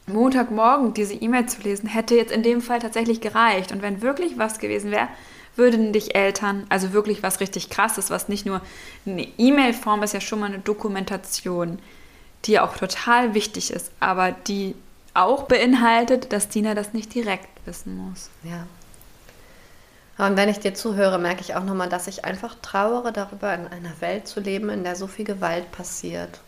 Montagmorgen 0.08 0.94
diese 0.94 1.14
E-Mail 1.14 1.48
zu 1.48 1.62
lesen, 1.62 1.88
hätte 1.88 2.16
jetzt 2.16 2.32
in 2.32 2.44
dem 2.44 2.62
Fall 2.62 2.80
tatsächlich 2.80 3.22
gereicht. 3.22 3.72
Und 3.72 3.82
wenn 3.82 4.02
wirklich 4.02 4.38
was 4.38 4.60
gewesen 4.60 4.92
wäre, 4.92 5.08
würden 5.56 5.94
dich 5.94 6.16
Eltern, 6.16 6.66
also 6.70 6.94
wirklich 6.94 7.24
was 7.24 7.40
richtig 7.40 7.70
krasses, 7.70 8.10
was 8.10 8.28
nicht 8.28 8.46
nur 8.46 8.62
eine 9.06 9.28
E-Mail-Form 9.38 10.04
ist, 10.04 10.14
ja 10.14 10.22
schon 10.22 10.40
mal 10.40 10.48
eine 10.48 10.60
Dokumentation, 10.60 11.80
die 12.46 12.60
auch 12.60 12.76
total 12.76 13.34
wichtig 13.34 13.72
ist, 13.72 13.92
aber 14.00 14.32
die 14.32 14.76
auch 15.14 15.44
beinhaltet, 15.44 16.34
dass 16.34 16.50
Dina 16.50 16.74
das 16.74 16.94
nicht 16.94 17.14
direkt 17.14 17.48
wissen 17.66 17.96
muss. 17.96 18.30
Ja. 18.44 18.66
Und 20.18 20.38
wenn 20.38 20.50
ich 20.50 20.60
dir 20.60 20.74
zuhöre, 20.74 21.18
merke 21.18 21.42
ich 21.42 21.56
auch 21.56 21.64
nochmal, 21.64 21.90
dass 21.90 22.08
ich 22.08 22.26
einfach 22.26 22.56
trauere 22.62 23.12
darüber, 23.12 23.54
in 23.54 23.68
einer 23.68 24.00
Welt 24.00 24.28
zu 24.28 24.40
leben, 24.40 24.70
in 24.70 24.84
der 24.84 24.96
so 24.96 25.08
viel 25.08 25.26
Gewalt 25.26 25.72
passiert. 25.72 26.40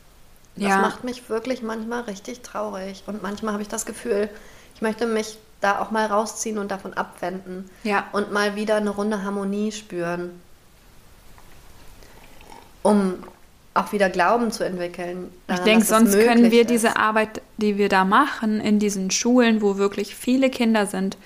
Das 0.55 0.69
ja. 0.69 0.81
macht 0.81 1.03
mich 1.03 1.29
wirklich 1.29 1.61
manchmal 1.61 2.01
richtig 2.01 2.41
traurig. 2.41 3.03
Und 3.07 3.23
manchmal 3.23 3.53
habe 3.53 3.63
ich 3.63 3.67
das 3.69 3.85
Gefühl, 3.85 4.29
ich 4.75 4.81
möchte 4.81 5.05
mich 5.05 5.37
da 5.61 5.79
auch 5.79 5.91
mal 5.91 6.05
rausziehen 6.05 6.57
und 6.57 6.71
davon 6.71 6.93
abwenden. 6.93 7.69
Ja. 7.83 8.07
Und 8.11 8.31
mal 8.31 8.55
wieder 8.55 8.75
eine 8.75 8.89
runde 8.89 9.23
Harmonie 9.23 9.71
spüren. 9.71 10.41
Um 12.83 13.23
auch 13.75 13.91
wieder 13.91 14.09
Glauben 14.09 14.51
zu 14.51 14.63
entwickeln. 14.63 15.31
Daran, 15.47 15.61
ich 15.61 15.65
denke, 15.65 15.85
sonst 15.85 16.13
können 16.13 16.49
wir 16.49 16.61
ist. 16.61 16.69
diese 16.69 16.95
Arbeit, 16.95 17.41
die 17.57 17.77
wir 17.77 17.89
da 17.89 18.05
machen, 18.05 18.61
in 18.61 18.79
diesen 18.79 19.11
Schulen, 19.11 19.61
wo 19.61 19.77
wirklich 19.77 20.15
viele 20.15 20.49
Kinder 20.49 20.85
sind, 20.85 21.17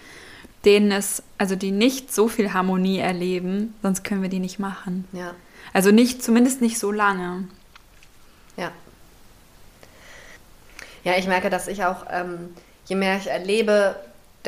denen 0.66 0.92
es, 0.92 1.22
also 1.38 1.56
die 1.56 1.72
nicht 1.72 2.14
so 2.14 2.28
viel 2.28 2.52
Harmonie 2.52 2.98
erleben, 3.00 3.76
sonst 3.84 4.04
können 4.04 4.24
wir 4.24 4.30
die 4.30 4.40
nicht 4.40 4.58
machen. 4.58 5.08
Ja. 5.14 5.36
Also 5.74 5.92
nicht, 5.92 6.24
zumindest 6.24 6.62
nicht 6.62 6.80
so 6.80 6.92
lange. 6.92 7.48
Ja. 8.58 8.72
Ja, 11.04 11.18
ich 11.18 11.28
merke, 11.28 11.52
dass 11.52 11.68
ich 11.68 11.86
auch, 11.86 12.06
ähm, 12.10 12.50
je 12.86 12.96
mehr 12.96 13.18
ich 13.18 13.28
erlebe, 13.28 13.96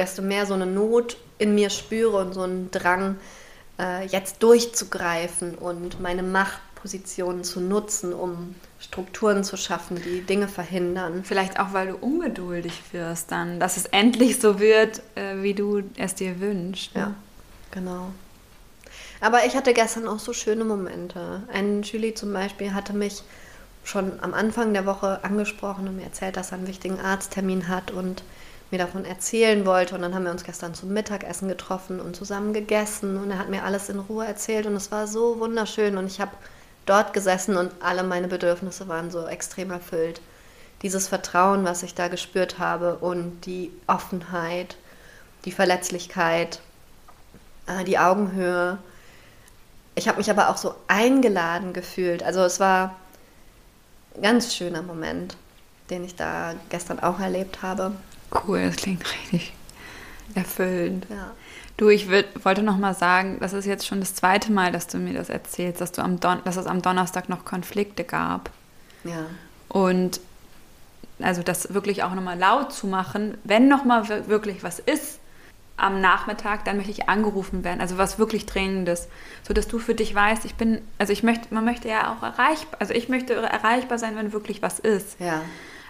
desto 0.02 0.24
mehr 0.24 0.46
so 0.48 0.56
eine 0.56 0.66
Not 0.66 1.18
in 1.38 1.54
mir 1.54 1.70
spüre 1.70 2.18
und 2.18 2.34
so 2.34 2.42
einen 2.42 2.72
Drang, 2.72 3.18
äh, 3.80 4.06
jetzt 4.06 4.42
durchzugreifen 4.42 5.56
und 5.56 6.02
meine 6.02 6.24
Machtpositionen 6.24 7.44
zu 7.44 7.62
nutzen, 7.62 8.12
um 8.14 8.56
Strukturen 8.80 9.44
zu 9.44 9.58
schaffen, 9.58 10.02
die 10.04 10.22
Dinge 10.22 10.48
verhindern. 10.48 11.24
Vielleicht 11.24 11.60
auch, 11.60 11.74
weil 11.74 11.88
du 11.88 11.98
ungeduldig 11.98 12.74
wirst 12.92 13.32
dann, 13.32 13.60
dass 13.60 13.78
es 13.78 13.86
endlich 13.86 14.40
so 14.40 14.60
wird, 14.60 15.02
äh, 15.16 15.44
wie 15.44 15.54
du 15.54 15.84
es 15.98 16.16
dir 16.16 16.40
wünschst. 16.40 16.96
Ne? 16.96 17.02
Ja, 17.02 17.14
genau. 17.70 18.12
Aber 19.20 19.46
ich 19.46 19.56
hatte 19.56 19.74
gestern 19.74 20.08
auch 20.08 20.18
so 20.18 20.34
schöne 20.34 20.66
Momente. 20.66 21.44
Ein 21.54 21.84
Julie 21.84 22.16
zum 22.16 22.34
Beispiel 22.34 22.74
hatte 22.74 22.94
mich 22.94 23.22
schon 23.84 24.20
am 24.22 24.34
Anfang 24.34 24.74
der 24.74 24.88
Woche 24.88 25.24
angesprochen 25.24 25.88
und 25.88 25.96
mir 25.96 26.06
erzählt, 26.06 26.38
dass 26.38 26.52
er 26.52 26.58
einen 26.58 26.68
wichtigen 26.68 27.00
Arzttermin 27.00 27.68
hat 27.68 27.92
und 27.92 28.24
mir 28.72 28.78
davon 28.78 29.06
erzählen 29.06 29.66
wollte. 29.66 29.96
Und 29.96 30.02
dann 30.02 30.16
haben 30.16 30.24
wir 30.24 30.32
uns 30.32 30.44
gestern 30.44 30.74
zum 30.74 30.90
Mittagessen 30.94 31.48
getroffen 31.48 32.00
und 32.00 32.16
zusammen 32.16 32.54
gegessen. 32.54 33.18
Und 33.18 33.32
er 33.32 33.40
hat 33.40 33.50
mir 33.50 33.64
alles 33.64 33.90
in 33.90 34.00
Ruhe 34.00 34.26
erzählt 34.26 34.66
und 34.66 34.76
es 34.76 34.92
war 34.92 35.08
so 35.08 35.40
wunderschön. 35.40 35.98
Und 35.98 36.08
ich 36.08 36.22
habe 36.22 36.32
dort 36.86 37.14
gesessen 37.14 37.58
und 37.58 37.72
alle 37.82 38.04
meine 38.04 38.28
Bedürfnisse 38.28 38.88
waren 38.88 39.12
so 39.12 39.28
extrem 39.28 39.72
erfüllt. 39.72 40.22
Dieses 40.82 41.08
Vertrauen, 41.08 41.64
was 41.64 41.84
ich 41.84 41.94
da 41.94 42.08
gespürt 42.08 42.58
habe 42.58 42.96
und 42.96 43.42
die 43.46 43.72
Offenheit, 43.88 44.78
die 45.46 45.52
Verletzlichkeit, 45.52 46.60
äh, 47.68 47.84
die 47.84 48.00
Augenhöhe. 48.00 48.78
Ich 49.96 50.08
habe 50.08 50.18
mich 50.18 50.30
aber 50.32 50.50
auch 50.50 50.58
so 50.58 50.74
eingeladen 50.88 51.74
gefühlt. 51.74 52.24
Also 52.24 52.42
es 52.42 52.60
war 52.60 52.96
ein 54.16 54.24
ganz 54.24 54.56
schöner 54.56 54.82
Moment, 54.82 55.38
den 55.90 56.04
ich 56.04 56.16
da 56.16 56.56
gestern 56.70 57.00
auch 57.00 57.20
erlebt 57.20 57.62
habe. 57.62 57.92
Cool, 58.34 58.64
das 58.64 58.78
klingt 58.78 59.04
richtig 59.06 59.54
erfüllend. 60.36 61.06
Ja. 61.10 61.32
Du, 61.78 61.90
ich 61.90 62.10
will, 62.10 62.26
wollte 62.44 62.64
noch 62.64 62.78
mal 62.78 62.94
sagen, 62.94 63.38
das 63.40 63.54
ist 63.54 63.66
jetzt 63.66 63.88
schon 63.88 64.00
das 64.00 64.14
zweite 64.14 64.52
Mal, 64.52 64.72
dass 64.72 64.88
du 64.88 64.98
mir 64.98 65.14
das 65.14 65.30
erzählst, 65.30 65.82
dass, 65.82 65.92
du 65.92 66.02
am 66.02 66.20
Don 66.20 66.40
dass 66.44 66.58
es 66.58 66.68
am 66.68 66.82
Donnerstag 66.82 67.28
noch 67.28 67.44
Konflikte 67.44 68.04
gab. 68.04 68.52
Ja. 69.04 69.26
Und 69.68 70.20
also 71.20 71.44
das 71.44 71.74
wirklich 71.74 72.04
auch 72.04 72.14
noch 72.14 72.24
mal 72.24 72.38
laut 72.38 72.74
zu 72.74 72.88
machen, 72.88 73.38
wenn 73.44 73.68
noch 73.68 73.84
mal 73.84 74.08
wirklich 74.28 74.64
was 74.64 74.80
ist 74.80 75.20
am 75.78 76.00
Nachmittag, 76.02 76.66
dann 76.66 76.78
möchte 76.78 76.92
ich 76.92 77.10
angerufen 77.10 77.64
werden, 77.64 77.82
also 77.82 77.98
was 77.98 78.20
wirklich 78.20 78.46
Dringendes, 78.46 79.08
so 79.42 79.54
dass 79.54 79.68
du 79.68 79.80
für 79.80 79.96
dich 79.96 80.14
weißt, 80.14 80.46
ich 80.46 80.54
bin, 80.54 80.82
also 81.00 81.12
ich 81.12 81.24
möchte, 81.24 81.52
man 81.54 81.66
möchte 81.66 81.88
ja 81.88 82.14
auch 82.14 82.22
erreichbar, 82.22 82.80
also 82.80 82.94
ich 82.94 83.10
möchte 83.10 83.34
erreichbar 83.34 83.98
sein, 83.98 84.16
wenn 84.16 84.32
wirklich 84.32 84.62
was 84.62 84.78
ist. 84.78 85.20
Ja. 85.20 85.42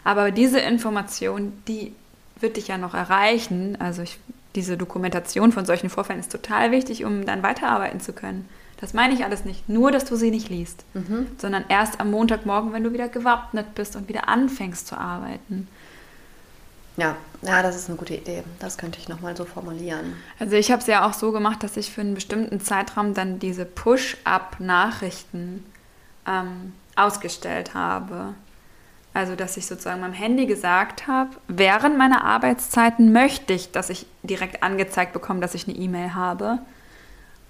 Aber 0.06 0.32
diese 0.32 0.60
Information, 0.60 1.62
die 1.68 1.94
wird 2.42 2.58
dich 2.58 2.68
ja 2.68 2.78
noch 2.78 2.94
erreichen. 2.94 3.78
Also 3.80 4.02
ich, 4.02 4.20
diese 4.56 4.78
Dokumentation 4.78 5.52
von 5.52 5.66
solchen 5.66 5.90
Vorfällen 5.90 6.20
ist 6.20 6.32
total 6.32 6.72
wichtig, 6.72 7.06
um 7.06 7.26
dann 7.26 7.44
weiterarbeiten 7.44 8.00
zu 8.00 8.14
können. 8.14 8.48
Das 8.80 8.94
meine 8.94 9.14
ich 9.14 9.24
alles 9.24 9.46
nicht. 9.46 9.70
Nur, 9.70 9.92
dass 9.92 10.06
du 10.06 10.16
sie 10.16 10.32
nicht 10.32 10.50
liest, 10.50 10.84
mhm. 10.96 11.28
sondern 11.38 11.66
erst 11.70 12.00
am 12.00 12.10
Montagmorgen, 12.10 12.74
wenn 12.74 12.84
du 12.84 12.94
wieder 12.94 13.08
gewappnet 13.10 13.76
bist 13.76 13.96
und 13.96 14.10
wieder 14.10 14.28
anfängst 14.28 14.88
zu 14.88 14.98
arbeiten. 14.98 15.68
Ja, 16.98 17.16
ja, 17.42 17.62
das 17.64 17.76
ist 17.76 17.88
eine 17.90 17.98
gute 17.98 18.16
Idee. 18.16 18.44
Das 18.60 18.78
könnte 18.78 19.00
ich 19.00 19.08
nochmal 19.08 19.38
so 19.38 19.46
formulieren. 19.46 20.16
Also 20.40 20.56
ich 20.56 20.72
habe 20.72 20.82
es 20.82 20.88
ja 20.88 21.08
auch 21.08 21.14
so 21.14 21.32
gemacht, 21.32 21.64
dass 21.64 21.78
ich 21.78 21.92
für 21.92 22.02
einen 22.02 22.16
bestimmten 22.16 22.60
Zeitraum 22.60 23.14
dann 23.14 23.40
diese 23.40 23.66
Push-up-Nachrichten 23.66 25.64
ähm, 26.28 26.74
ausgestellt 26.96 27.74
habe. 27.74 28.34
Also, 29.14 29.36
dass 29.36 29.58
ich 29.58 29.66
sozusagen 29.66 30.00
meinem 30.00 30.14
Handy 30.14 30.46
gesagt 30.46 31.08
habe, 31.08 31.32
während 31.48 31.98
meiner 31.98 32.24
Arbeitszeiten 32.24 33.12
möchte 33.12 33.52
ich, 33.52 33.72
dass 33.72 33.90
ich 33.90 34.06
direkt 34.24 34.64
angezeigt 34.64 35.12
bekomme, 35.12 35.42
dass 35.42 35.54
ich 35.54 35.68
eine 35.68 35.76
E-Mail 35.78 36.14
habe. 36.14 36.60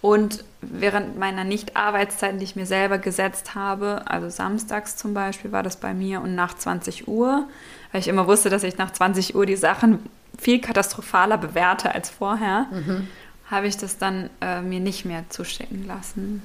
Und 0.01 0.43
während 0.61 1.19
meiner 1.19 1.43
Nicht-Arbeitszeiten, 1.43 2.39
die 2.39 2.45
ich 2.45 2.55
mir 2.55 2.65
selber 2.65 2.97
gesetzt 2.97 3.53
habe, 3.53 4.01
also 4.05 4.29
samstags 4.29 4.97
zum 4.97 5.13
Beispiel 5.13 5.51
war 5.51 5.61
das 5.61 5.77
bei 5.77 5.93
mir 5.93 6.21
und 6.21 6.33
nach 6.33 6.55
20 6.55 7.07
Uhr, 7.07 7.47
weil 7.91 8.01
ich 8.01 8.07
immer 8.07 8.25
wusste, 8.25 8.49
dass 8.49 8.63
ich 8.63 8.79
nach 8.79 8.91
20 8.91 9.35
Uhr 9.35 9.45
die 9.45 9.55
Sachen 9.55 9.99
viel 10.39 10.59
katastrophaler 10.59 11.37
bewerte 11.37 11.93
als 11.93 12.09
vorher, 12.09 12.65
mhm. 12.71 13.07
habe 13.51 13.67
ich 13.67 13.77
das 13.77 13.99
dann 13.99 14.31
äh, 14.41 14.61
mir 14.61 14.79
nicht 14.79 15.05
mehr 15.05 15.25
zuschicken 15.29 15.85
lassen. 15.85 16.41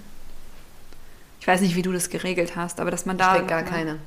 Ich 1.41 1.47
weiß 1.47 1.63
nicht, 1.63 1.77
wie 1.77 1.83
du 1.83 1.93
das 1.93 2.11
geregelt 2.11 2.57
hast, 2.57 2.79
aber 2.81 2.91
dass 2.91 3.07
man 3.07 3.17
da. 3.17 3.41
Ich 3.41 3.47
gar 3.47 3.63
keine. 3.63 3.99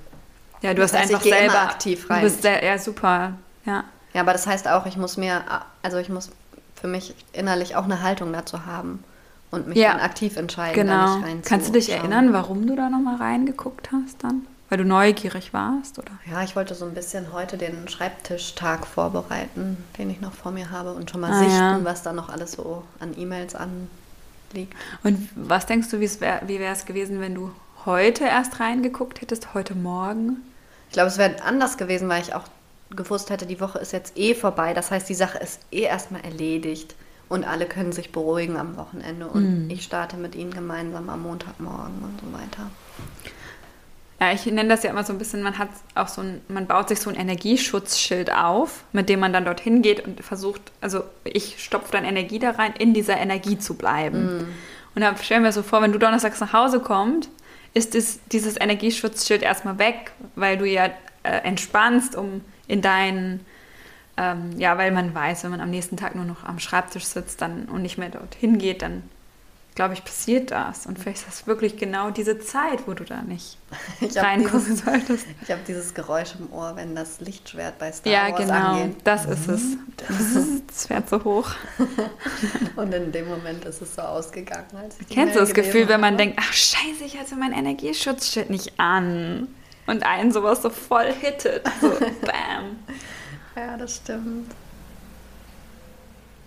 Ja, 0.62 0.74
du 0.74 0.82
das 0.82 0.94
hast 0.94 1.00
heißt, 1.02 1.14
einfach 1.14 1.26
selber 1.26 1.62
aktiv 1.62 2.10
rein. 2.10 2.22
Du 2.22 2.30
bist 2.30 2.42
sehr, 2.42 2.64
ja, 2.64 2.78
super. 2.78 3.34
Ja. 3.66 3.84
Ja, 4.14 4.22
aber 4.22 4.34
das 4.34 4.48
heißt 4.48 4.68
auch, 4.68 4.86
ich 4.86 4.98
muss 4.98 5.18
mir, 5.18 5.44
also 5.84 5.98
ich 5.98 6.10
muss 6.10 6.32
für 6.80 6.88
mich 6.88 7.14
innerlich 7.34 7.76
auch 7.76 7.84
eine 7.84 8.02
Haltung 8.02 8.34
dazu 8.34 8.66
haben 8.66 9.04
und 9.52 9.68
mich 9.68 9.78
ja. 9.78 9.92
dann 9.92 10.02
aktiv 10.02 10.38
entscheiden, 10.38 10.76
genau. 10.76 11.20
da 11.20 11.28
nicht 11.28 11.46
Kannst 11.46 11.70
du 11.70 11.74
dich 11.74 11.92
erinnern, 11.92 12.34
warum 12.34 12.68
du 12.68 12.76
da 12.76 12.90
nochmal 12.90 13.18
reingeguckt 13.18 13.92
hast 13.92 14.24
dann? 14.24 14.46
Weil 14.70 14.78
du 14.78 14.86
neugierig 14.86 15.52
warst, 15.52 15.98
oder? 15.98 16.12
Ja, 16.30 16.44
ich 16.44 16.56
wollte 16.56 16.76
so 16.76 16.86
ein 16.86 16.94
bisschen 16.94 17.34
heute 17.34 17.58
den 17.58 17.88
Schreibtischtag 17.88 18.86
vorbereiten, 18.86 19.84
den 19.98 20.12
ich 20.12 20.22
noch 20.22 20.34
vor 20.34 20.52
mir 20.52 20.70
habe 20.70 20.94
und 20.94 21.10
schon 21.10 21.22
mal 21.22 21.32
ah, 21.32 21.40
sichten, 21.40 21.54
ja. 21.54 21.80
was 21.84 22.04
da 22.04 22.14
noch 22.14 22.30
alles 22.30 22.52
so 22.52 22.84
an 23.00 23.16
E-Mails 23.18 23.56
anliegt. 23.56 24.76
Und 25.04 25.28
was 25.36 25.66
denkst 25.66 25.90
du, 25.90 26.00
wär, 26.00 26.42
wie 26.46 26.60
wäre 26.60 26.74
es 26.74 26.86
gewesen, 26.86 27.20
wenn 27.20 27.34
du 27.34 27.52
heute 27.86 28.26
erst 28.26 28.60
reingeguckt 28.60 29.22
hättest, 29.22 29.56
heute 29.56 29.74
Morgen? 29.74 30.44
Ich 30.90 30.94
glaube, 30.94 31.08
es 31.08 31.18
wäre 31.18 31.42
anders 31.44 31.78
gewesen, 31.78 32.10
weil 32.10 32.22
ich 32.22 32.34
auch 32.34 32.46
gewusst 32.96 33.30
hätte, 33.30 33.46
die 33.46 33.62
Woche 33.62 33.80
ist 33.80 33.94
jetzt 33.94 34.18
eh 34.18 34.34
vorbei. 34.34 34.74
Das 34.74 34.92
heißt, 34.92 35.08
die 35.08 35.14
Sache 35.14 35.38
ist 35.38 35.62
eh 35.72 35.82
erstmal 35.82 36.22
erledigt 36.22 36.96
und 37.30 37.48
alle 37.48 37.66
können 37.66 37.92
sich 37.92 38.12
beruhigen 38.12 38.58
am 38.58 38.76
Wochenende 38.76 39.28
und 39.28 39.66
mhm. 39.66 39.70
ich 39.70 39.84
starte 39.84 40.18
mit 40.18 40.36
ihnen 40.36 40.52
gemeinsam 40.52 41.10
am 41.10 41.22
Montagmorgen 41.22 42.00
und 42.02 42.20
so 42.20 42.34
weiter. 42.34 42.72
Ja, 44.20 44.34
ich 44.34 44.46
nenne 44.48 44.68
das 44.68 44.84
ja 44.84 44.90
immer 44.90 45.04
so 45.04 45.14
ein 45.14 45.20
bisschen, 45.20 45.44
man 45.44 45.58
hat 45.60 45.70
auch 45.96 46.10
so 46.10 46.22
ein, 46.22 46.42
man 46.50 46.68
baut 46.68 46.90
sich 46.90 47.00
so 47.00 47.10
ein 47.10 47.16
Energieschutzschild 47.16 48.34
auf, 48.34 48.84
mit 48.92 49.08
dem 49.08 49.22
man 49.22 49.32
dann 49.32 49.46
dorthin 49.46 49.82
geht 49.82 50.06
und 50.06 50.22
versucht, 50.22 50.62
also 50.82 51.04
ich 51.24 51.64
stopfe 51.64 51.92
dann 51.94 52.04
Energie 52.04 52.40
da 52.40 52.52
rein, 52.52 52.74
in 52.78 52.94
dieser 52.94 53.16
Energie 53.16 53.60
zu 53.60 53.76
bleiben. 53.76 54.40
Mm. 54.40 54.48
Und 54.96 55.02
dann 55.02 55.16
stellen 55.18 55.44
wir 55.44 55.54
so 55.54 55.64
vor, 55.64 55.82
wenn 55.82 55.94
du 55.94 56.00
donnerstags 56.00 56.42
nach 56.42 56.52
Hause 56.52 56.82
kommst, 56.82 57.30
ist 57.74 57.96
es, 57.96 58.20
dieses 58.32 58.60
Energieschutzschild 58.60 59.42
erstmal 59.42 59.78
weg, 59.80 60.12
weil 60.36 60.58
du 60.58 60.66
ja 60.66 60.86
äh, 61.24 61.30
entspannst, 61.44 62.16
um 62.16 62.42
in 62.68 62.82
deinen, 62.82 63.46
ähm, 64.18 64.58
ja, 64.58 64.78
weil 64.78 64.92
man 64.92 65.14
weiß, 65.14 65.44
wenn 65.44 65.52
man 65.52 65.62
am 65.62 65.70
nächsten 65.70 65.98
Tag 65.98 66.16
nur 66.16 66.26
noch 66.26 66.44
am 66.44 66.60
Schreibtisch 66.60 67.06
sitzt 67.06 67.42
dann, 67.42 67.66
und 67.66 67.82
nicht 67.82 67.98
mehr 67.98 68.10
dorthin 68.10 68.58
geht, 68.58 68.82
dann 68.82 69.04
glaube 69.76 69.94
ich, 69.94 70.04
passiert 70.04 70.52
das. 70.52 70.86
Und 70.86 71.00
vielleicht 71.00 71.20
ist 71.20 71.28
das 71.28 71.48
wirklich 71.48 71.78
genau 71.78 72.10
diese 72.10 72.40
Zeit, 72.40 72.88
wo 72.88 72.94
du 72.94 73.04
da 73.06 73.22
nicht 73.22 73.58
reingucken 74.16 74.60
dieses, 74.60 74.86
solltest. 74.86 75.26
Ich 75.42 75.52
habe 75.52 75.62
dieses 75.68 75.94
Geräusch 75.94 76.36
im 76.38 76.52
Ohr, 76.52 76.76
wenn 76.76 76.96
das 76.96 77.22
Lichtschwert 77.22 77.80
bei 77.80 77.92
Star 77.92 78.12
ja, 78.12 78.32
Wars 78.32 78.42
genau, 78.42 78.82
angeht. 78.82 78.98
das 79.04 79.26
ist 79.26 79.48
es. 79.48 79.62
Das, 79.98 80.20
ist, 80.20 80.64
das 80.68 80.86
fährt 80.86 81.10
so 81.10 81.24
hoch. 81.24 81.52
Und 82.76 82.94
in 82.94 83.12
dem 83.12 83.28
Moment 83.28 83.66
ist 83.66 83.82
es 83.82 83.96
so 83.96 84.02
ausgegangen. 84.02 84.68
Als 84.76 84.98
Kennst 85.10 85.36
du 85.36 85.40
das 85.40 85.54
Gefühl, 85.54 85.88
wenn 85.88 86.02
man 86.02 86.18
denkt, 86.18 86.38
ach 86.40 86.54
scheiße, 86.54 87.04
ich 87.06 87.18
hatte 87.18 87.36
mein 87.36 87.54
Energieschutzschild 87.54 88.50
nicht 88.50 88.80
an. 88.80 89.48
Und 89.88 90.04
einen 90.06 90.32
sowas 90.32 90.62
so 90.62 90.70
voll 90.70 91.12
hittet. 91.12 91.66
So, 91.82 91.90
bam. 92.22 92.78
Ja, 93.56 93.76
das 93.76 93.96
stimmt. 93.96 94.52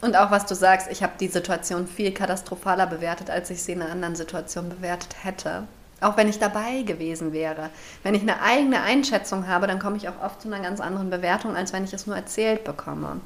Und 0.02 0.16
auch 0.16 0.32
was 0.32 0.46
du 0.46 0.54
sagst, 0.54 0.88
ich 0.90 1.02
habe 1.02 1.12
die 1.18 1.28
Situation 1.28 1.86
viel 1.86 2.12
katastrophaler 2.12 2.86
bewertet, 2.86 3.30
als 3.30 3.50
ich 3.50 3.62
sie 3.62 3.72
in 3.72 3.82
einer 3.82 3.92
anderen 3.92 4.16
Situation 4.16 4.68
bewertet 4.68 5.14
hätte. 5.22 5.62
Auch 6.00 6.16
wenn 6.16 6.28
ich 6.28 6.40
dabei 6.40 6.82
gewesen 6.82 7.32
wäre. 7.32 7.70
Wenn 8.02 8.16
ich 8.16 8.22
eine 8.22 8.42
eigene 8.42 8.82
Einschätzung 8.82 9.46
habe, 9.46 9.68
dann 9.68 9.78
komme 9.78 9.96
ich 9.96 10.08
auch 10.08 10.20
oft 10.20 10.42
zu 10.42 10.48
einer 10.48 10.60
ganz 10.60 10.80
anderen 10.80 11.08
Bewertung, 11.08 11.54
als 11.54 11.72
wenn 11.72 11.84
ich 11.84 11.92
es 11.92 12.08
nur 12.08 12.16
erzählt 12.16 12.64
bekomme. 12.64 13.20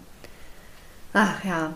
Ach 1.15 1.43
ja. 1.43 1.73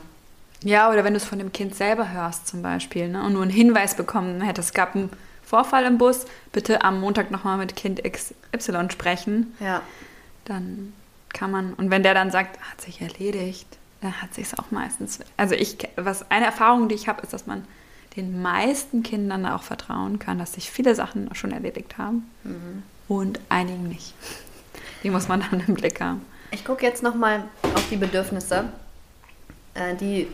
Ja, 0.63 0.91
oder 0.91 1.03
wenn 1.03 1.15
du 1.15 1.17
es 1.17 1.25
von 1.25 1.39
dem 1.39 1.51
Kind 1.51 1.75
selber 1.75 2.13
hörst 2.13 2.47
zum 2.47 2.61
Beispiel 2.61 3.09
ne, 3.09 3.23
und 3.23 3.33
nur 3.33 3.43
einen 3.43 3.51
Hinweis 3.51 3.95
bekommen 3.95 4.43
hättest, 4.43 4.69
es 4.69 4.75
gab 4.75 4.95
einen 4.95 5.09
Vorfall 5.43 5.85
im 5.85 5.97
Bus, 5.97 6.27
bitte 6.53 6.85
am 6.85 7.01
Montag 7.01 7.31
nochmal 7.31 7.57
mit 7.57 7.75
Kind 7.75 8.03
XY 8.05 8.91
sprechen. 8.91 9.57
Ja. 9.61 9.81
Dann 10.45 10.93
kann 11.31 11.51
man, 11.51 11.73
und 11.73 11.91
wenn 11.91 12.03
der 12.03 12.13
dann 12.13 12.31
sagt, 12.31 12.61
hat 12.61 12.83
sich 12.83 13.01
erledigt, 13.01 13.79
da 14.01 14.13
hat 14.13 14.35
sich 14.35 14.47
es 14.47 14.59
auch 14.59 14.71
meistens. 14.71 15.21
Also 15.37 15.55
ich, 15.55 15.77
was 15.97 16.31
eine 16.31 16.47
Erfahrung, 16.47 16.89
die 16.89 16.95
ich 16.95 17.09
habe, 17.09 17.23
ist, 17.23 17.33
dass 17.33 17.47
man 17.47 17.65
den 18.17 18.43
meisten 18.43 19.03
Kindern 19.03 19.47
auch 19.47 19.63
vertrauen 19.63 20.19
kann, 20.19 20.39
dass 20.39 20.55
sich 20.55 20.71
viele 20.71 20.95
Sachen 20.95 21.33
schon 21.35 21.53
erledigt 21.53 21.99
haben 21.99 22.29
mhm. 22.45 22.83
und 23.09 23.41
einigen 23.49 23.89
nicht. 23.89 24.15
Die 25.03 25.11
muss 25.11 25.29
man 25.29 25.45
dann 25.51 25.63
im 25.67 25.75
Blick 25.75 26.01
haben. 26.01 26.25
Ich 26.51 26.65
gucke 26.65 26.85
jetzt 26.85 27.03
nochmal 27.03 27.45
auf 27.75 27.89
die 27.89 27.97
Bedürfnisse, 27.97 28.65
äh, 29.75 29.95
die 29.95 30.27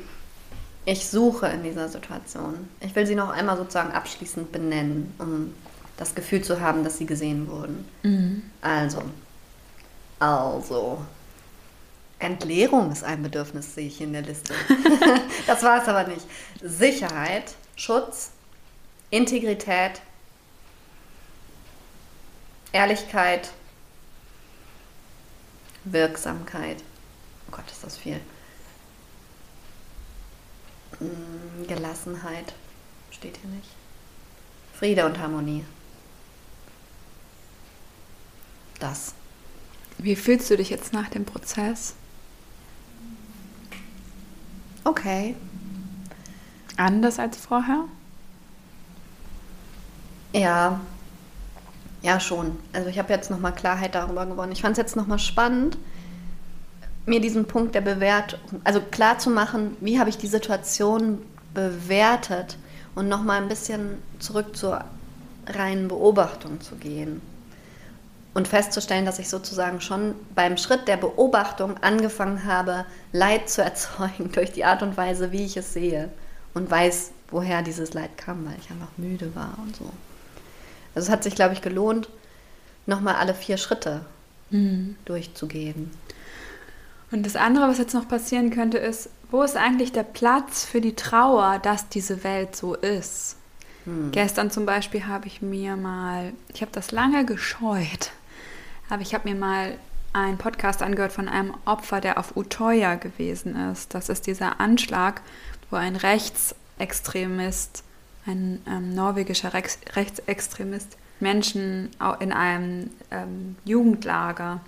ich 0.87 1.09
suche 1.09 1.49
in 1.49 1.65
dieser 1.65 1.89
Situation. 1.89 2.69
Ich 2.81 2.95
will 2.95 3.07
sie 3.07 3.17
noch 3.17 3.31
einmal 3.31 3.57
sozusagen 3.57 3.91
abschließend 3.91 4.53
benennen, 4.53 5.13
um 5.19 5.53
das 5.97 6.15
Gefühl 6.15 6.43
zu 6.43 6.61
haben, 6.61 6.85
dass 6.85 6.99
sie 6.99 7.07
gesehen 7.07 7.49
wurden. 7.49 7.85
Mhm. 8.05 8.43
Also, 8.61 9.03
also, 10.21 10.99
Entleerung 12.19 12.91
ist 12.91 13.05
ein 13.05 13.23
Bedürfnis, 13.23 13.75
sehe 13.75 13.89
ich 13.89 14.01
in 14.01 14.13
der 14.13 14.23
Liste. 14.23 14.55
das 15.47 15.63
war 15.63 15.83
es 15.83 15.89
aber 15.89 16.05
nicht. 16.05 16.27
Sicherheit, 16.63 17.55
Schutz, 17.77 18.31
Integrität, 19.11 20.01
Ehrlichkeit, 22.73 23.51
Wirksamkeit. 25.85 26.83
Oh 27.49 27.57
Gott, 27.57 27.71
ist 27.71 27.85
das 27.85 27.99
viel. 27.99 28.21
Mm, 31.01 31.67
Gelassenheit 31.69 32.55
steht 33.11 33.37
hier 33.37 33.51
nicht. 33.51 33.69
Friede 34.79 35.05
und 35.07 35.19
Harmonie. 35.19 35.65
Das. 38.79 39.15
Wie 39.99 40.17
fühlst 40.17 40.51
du 40.51 40.57
dich 40.57 40.71
jetzt 40.71 40.93
nach 40.93 41.09
dem 41.09 41.25
Prozess? 41.25 41.95
Okay. 44.87 45.35
Anders 46.77 47.18
als 47.18 47.37
vorher? 47.37 47.87
Ja. 50.33 50.81
Ja, 52.03 52.20
schon. 52.20 52.57
Also 52.72 52.88
ich 52.88 52.99
habe 53.01 53.12
jetzt 53.12 53.29
nochmal 53.29 53.53
Klarheit 53.53 53.96
darüber 53.96 54.27
gewonnen. 54.27 54.53
Ich 54.53 54.62
fand 54.62 54.72
es 54.72 54.79
jetzt 54.79 54.94
nochmal 54.94 55.18
spannend, 55.18 55.77
mir 57.05 57.20
diesen 57.20 57.46
Punkt 57.46 57.75
der 57.75 57.81
Bewertung, 57.81 58.38
also 58.62 58.81
klar 58.81 59.18
zu 59.18 59.31
machen, 59.31 59.77
wie 59.81 59.99
habe 59.99 60.09
ich 60.09 60.18
die 60.18 60.29
Situation 60.29 61.20
bewertet 61.53 62.57
und 62.94 63.09
nochmal 63.09 63.42
ein 63.42 63.49
bisschen 63.49 64.01
zurück 64.20 64.57
zur 64.57 64.85
reinen 65.49 65.88
Beobachtung 65.88 66.61
zu 66.61 66.77
gehen 66.77 67.20
und 68.37 68.46
festzustellen, 68.46 69.07
dass 69.07 69.18
ich 69.18 69.31
sozusagen 69.31 69.81
schon 69.81 70.14
beim 70.35 70.59
Schritt 70.59 70.88
der 70.88 70.99
Beobachtung 70.99 71.79
angefangen 71.79 72.44
habe, 72.44 72.85
Leid 73.11 73.49
zu 73.49 73.62
erzeugen 73.64 74.31
durch 74.31 74.53
die 74.53 74.66
Art 74.66 74.83
und 74.83 74.99
Weise, 74.99 75.33
wie 75.33 75.46
ich 75.46 75.57
es 75.57 75.72
sehe 75.72 76.11
und 76.53 76.70
weiß, 76.70 77.12
woher 77.31 77.62
dieses 77.62 77.94
Leid 77.94 78.18
kam, 78.18 78.44
weil 78.44 78.57
ich 78.61 78.70
einfach 78.70 78.90
müde 78.99 79.35
war 79.35 79.57
und 79.62 79.75
so. 79.75 79.90
Also 80.94 81.07
es 81.07 81.11
hat 81.11 81.25
sich, 81.25 81.35
glaube 81.35 81.55
ich, 81.55 81.62
gelohnt, 81.62 82.11
nochmal 82.85 83.14
alle 83.14 83.33
vier 83.33 83.57
Schritte 83.57 84.05
mhm. 84.51 84.96
durchzugehen. 85.07 85.90
Und 87.11 87.25
das 87.25 87.37
andere, 87.37 87.68
was 87.68 87.79
jetzt 87.79 87.94
noch 87.94 88.07
passieren 88.07 88.51
könnte, 88.51 88.77
ist, 88.77 89.09
wo 89.31 89.42
ist 89.44 89.57
eigentlich 89.57 89.92
der 89.92 90.03
Platz 90.03 90.66
für 90.66 90.83
die 90.83 90.94
Trauer, 90.94 91.59
dass 91.62 91.88
diese 91.88 92.22
Welt 92.22 92.55
so 92.55 92.75
ist? 92.75 93.37
Hm. 93.85 94.11
Gestern 94.12 94.51
zum 94.51 94.66
Beispiel 94.66 95.07
habe 95.07 95.27
ich 95.27 95.40
mir 95.40 95.77
mal, 95.77 96.35
ich 96.53 96.61
habe 96.61 96.72
das 96.72 96.90
lange 96.90 97.25
gescheut, 97.25 98.11
aber 98.88 99.03
ich 99.03 99.14
habe 99.14 99.29
mir 99.29 99.35
mal 99.35 99.77
einen 100.12 100.38
Podcast 100.38 100.83
angehört 100.83 101.12
von 101.12 101.29
einem 101.29 101.55
Opfer, 101.64 102.01
der 102.01 102.18
auf 102.18 102.37
Utoya 102.37 102.94
gewesen 102.94 103.55
ist. 103.70 103.94
Das 103.94 104.09
ist 104.09 104.27
dieser 104.27 104.61
Anschlag, 104.61 105.20
wo 105.70 105.77
ein 105.77 105.96
Rechtsextremist, 105.96 107.83
ein 108.27 108.62
ähm, 108.66 108.94
norwegischer 108.94 109.53
Rechts 109.53 109.79
Rechtsextremist, 109.94 110.96
Menschen 111.20 111.90
in 112.20 112.33
einem 112.33 112.90
ähm, 113.11 113.57
Jugendlager 113.64 114.61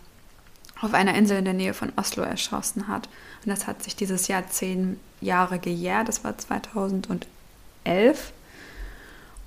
auf 0.81 0.95
einer 0.95 1.15
Insel 1.15 1.39
in 1.39 1.45
der 1.45 1.55
Nähe 1.55 1.75
von 1.75 1.93
Oslo 1.97 2.23
erschossen 2.23 2.89
hat. 2.89 3.09
Und 3.45 3.51
das 3.51 3.67
hat 3.67 3.83
sich 3.83 3.97
dieses 3.97 4.29
Jahr 4.29 4.47
zehn 4.49 4.99
Jahre 5.21 5.59
gejährt. 5.59 6.09
Das 6.09 6.25
war 6.25 6.39
2011. 6.39 8.33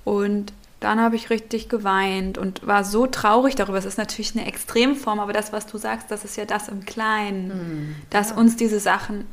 Und 0.04 0.52
dann 0.84 1.00
habe 1.00 1.16
ich 1.16 1.30
richtig 1.30 1.68
geweint 1.68 2.38
und 2.38 2.66
war 2.66 2.84
so 2.84 3.06
traurig 3.06 3.54
darüber. 3.54 3.78
Es 3.78 3.84
ist 3.84 3.98
natürlich 3.98 4.36
eine 4.36 4.46
Extremform, 4.46 5.20
aber 5.20 5.32
das, 5.32 5.52
was 5.52 5.66
du 5.66 5.78
sagst, 5.78 6.10
das 6.10 6.24
ist 6.24 6.36
ja 6.36 6.44
das 6.44 6.68
im 6.68 6.84
Kleinen, 6.84 7.48
mhm. 7.48 7.96
dass 8.10 8.30
ja. 8.30 8.36
uns 8.36 8.56
diese 8.56 8.80
Sachen, 8.80 9.26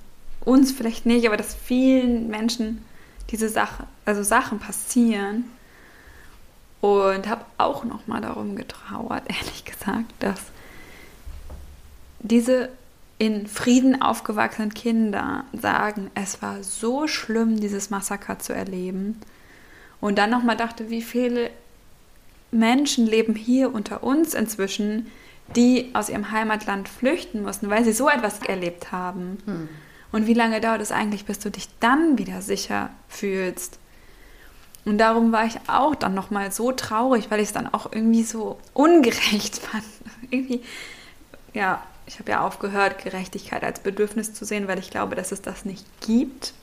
uns 0.45 0.71
vielleicht 0.71 1.05
nicht, 1.05 1.27
aber 1.27 1.37
dass 1.37 1.55
vielen 1.55 2.27
Menschen 2.27 2.83
diese 3.29 3.49
Sache, 3.49 3.85
also 4.05 4.23
Sachen 4.23 4.59
passieren. 4.59 5.45
Und 6.81 7.27
habe 7.27 7.43
auch 7.57 7.83
nochmal 7.83 8.21
darum 8.21 8.55
getrauert, 8.55 9.23
ehrlich 9.27 9.65
gesagt, 9.65 10.11
dass 10.19 10.39
diese 12.19 12.69
in 13.17 13.47
Frieden 13.47 14.01
aufgewachsenen 14.01 14.73
Kinder 14.73 15.43
sagen, 15.53 16.09
es 16.15 16.41
war 16.41 16.63
so 16.63 17.05
schlimm, 17.07 17.59
dieses 17.59 17.89
Massaker 17.89 18.39
zu 18.39 18.53
erleben. 18.53 19.19
Und 20.01 20.17
dann 20.17 20.29
nochmal 20.29 20.57
dachte, 20.57 20.89
wie 20.89 21.01
viele 21.01 21.49
Menschen 22.51 23.05
leben 23.05 23.35
hier 23.35 23.73
unter 23.73 24.03
uns 24.03 24.33
inzwischen, 24.33 25.07
die 25.55 25.89
aus 25.93 26.09
ihrem 26.09 26.31
Heimatland 26.31 26.87
flüchten 26.87 27.43
mussten, 27.43 27.69
weil 27.69 27.83
sie 27.83 27.93
so 27.93 28.09
etwas 28.09 28.39
erlebt 28.39 28.91
haben. 28.91 29.37
Hm. 29.45 29.69
Und 30.11 30.27
wie 30.27 30.33
lange 30.33 30.61
dauert 30.61 30.81
es 30.81 30.91
eigentlich, 30.91 31.25
bis 31.25 31.39
du 31.39 31.51
dich 31.51 31.67
dann 31.79 32.17
wieder 32.17 32.41
sicher 32.41 32.89
fühlst? 33.07 33.77
Und 34.85 34.97
darum 34.97 35.31
war 35.31 35.45
ich 35.45 35.57
auch 35.67 35.93
dann 35.93 36.15
nochmal 36.15 36.51
so 36.51 36.71
traurig, 36.71 37.29
weil 37.29 37.39
ich 37.39 37.49
es 37.49 37.53
dann 37.53 37.71
auch 37.71 37.91
irgendwie 37.91 38.23
so 38.23 38.57
ungerecht 38.73 39.57
fand. 39.59 39.83
irgendwie, 40.31 40.61
ja, 41.53 41.83
ich 42.07 42.17
habe 42.19 42.31
ja 42.31 42.45
aufgehört, 42.45 43.03
Gerechtigkeit 43.03 43.63
als 43.63 43.81
Bedürfnis 43.81 44.33
zu 44.33 44.45
sehen, 44.45 44.67
weil 44.67 44.79
ich 44.79 44.89
glaube, 44.89 45.15
dass 45.15 45.31
es 45.31 45.41
das 45.41 45.63
nicht 45.65 45.85
gibt 46.01 46.53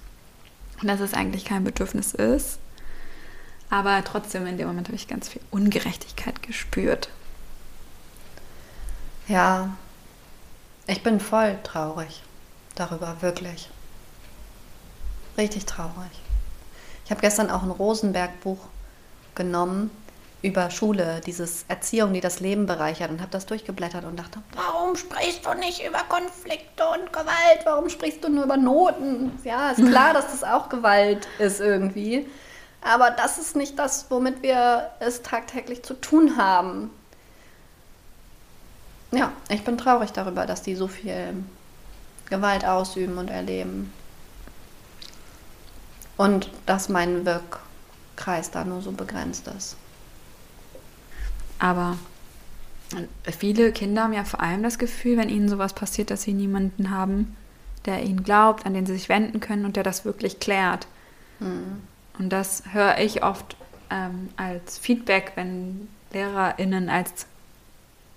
und 0.83 0.89
dass 0.89 1.01
es 1.01 1.15
eigentlich 1.15 1.45
kein 1.45 1.63
Bedürfnis 1.63 2.15
ist. 2.15 2.59
Aber 3.71 4.03
trotzdem, 4.05 4.47
in 4.47 4.59
dem 4.59 4.69
Moment 4.69 4.89
habe 4.89 4.97
ich 4.97 5.09
ganz 5.09 5.29
viel 5.29 5.43
Ungerechtigkeit 5.51 6.43
gespürt. 6.43 7.09
Ja, 9.29 9.71
ich 10.87 11.03
bin 11.03 11.19
voll 11.19 11.59
traurig 11.65 12.23
darüber, 12.77 13.17
wirklich. 13.21 13.69
Richtig 15.37 15.67
traurig. 15.67 16.13
Ich 17.05 17.11
habe 17.11 17.21
gestern 17.21 17.51
auch 17.51 17.63
ein 17.63 17.71
Rosenberg-Buch 17.71 18.59
genommen 19.35 19.91
über 20.43 20.71
Schule, 20.71 21.21
dieses 21.27 21.65
Erziehung, 21.67 22.13
die 22.13 22.21
das 22.21 22.41
Leben 22.41 22.67
bereichert 22.67 23.11
und 23.11 23.21
habe 23.21 23.31
das 23.31 23.47
durchgeblättert 23.47 24.05
und 24.05 24.17
dachte, 24.17 24.41
warum 24.55 24.95
sprichst 24.95 25.45
du 25.45 25.55
nicht 25.55 25.85
über 25.85 26.01
Konflikte 26.09 26.85
und 26.89 27.13
Gewalt? 27.13 27.61
Warum 27.65 27.89
sprichst 27.89 28.23
du 28.23 28.29
nur 28.29 28.45
über 28.45 28.57
Noten? 28.57 29.33
Ja, 29.45 29.71
ist 29.71 29.85
klar, 29.89 30.15
dass 30.15 30.31
das 30.31 30.45
auch 30.45 30.69
Gewalt 30.69 31.27
ist 31.39 31.61
irgendwie. 31.61 32.27
Aber 32.81 33.11
das 33.11 33.39
ist 33.39 33.57
nicht 33.57 33.79
das, 33.79 34.07
womit 34.11 34.43
wir 34.43 34.91
es 35.01 35.23
tagtäglich 35.23 35.83
zu 35.83 35.95
tun 35.95 36.37
haben. 36.37 36.91
Ja, 39.13 39.33
ich 39.49 39.65
bin 39.65 39.79
traurig 39.79 40.13
darüber, 40.13 40.47
dass 40.47 40.63
die 40.63 40.75
so 40.75 40.89
viel 40.89 41.35
Gewalt 42.29 42.65
ausüben 42.65 43.19
und 43.19 43.29
erleben. 43.29 43.93
Und 46.17 46.51
dass 46.65 46.89
mein 46.89 47.25
Wirkkreis 47.27 48.51
da 48.51 48.65
nur 48.65 48.83
so 48.83 48.93
begrenzt 48.93 49.49
ist. 49.49 49.77
Aber 51.59 51.97
viele 53.39 53.73
Kinder 53.73 54.05
haben 54.05 54.13
ja 54.13 54.25
vor 54.25 54.41
allem 54.41 54.63
das 54.63 54.79
Gefühl, 54.79 55.17
wenn 55.17 55.29
ihnen 55.29 55.49
sowas 55.49 55.73
passiert, 55.73 56.11
dass 56.11 56.23
sie 56.23 56.33
niemanden 56.33 56.91
haben, 56.91 57.37
der 57.85 58.03
ihnen 58.03 58.23
glaubt, 58.23 58.67
an 58.67 58.75
den 58.75 58.87
sie 58.87 58.95
sich 58.95 59.09
wenden 59.09 59.41
können 59.41 59.65
und 59.65 59.77
der 59.77 59.83
das 59.83 60.05
wirklich 60.05 60.41
klärt. 60.41 60.87
Mhm. 61.41 61.83
Und 62.19 62.31
das 62.31 62.63
höre 62.73 62.99
ich 62.99 63.23
oft 63.23 63.57
ähm, 63.91 64.29
als 64.37 64.79
Feedback, 64.79 65.33
wenn 65.35 65.89
LehrerInnen 66.13 66.89
als 66.89 67.27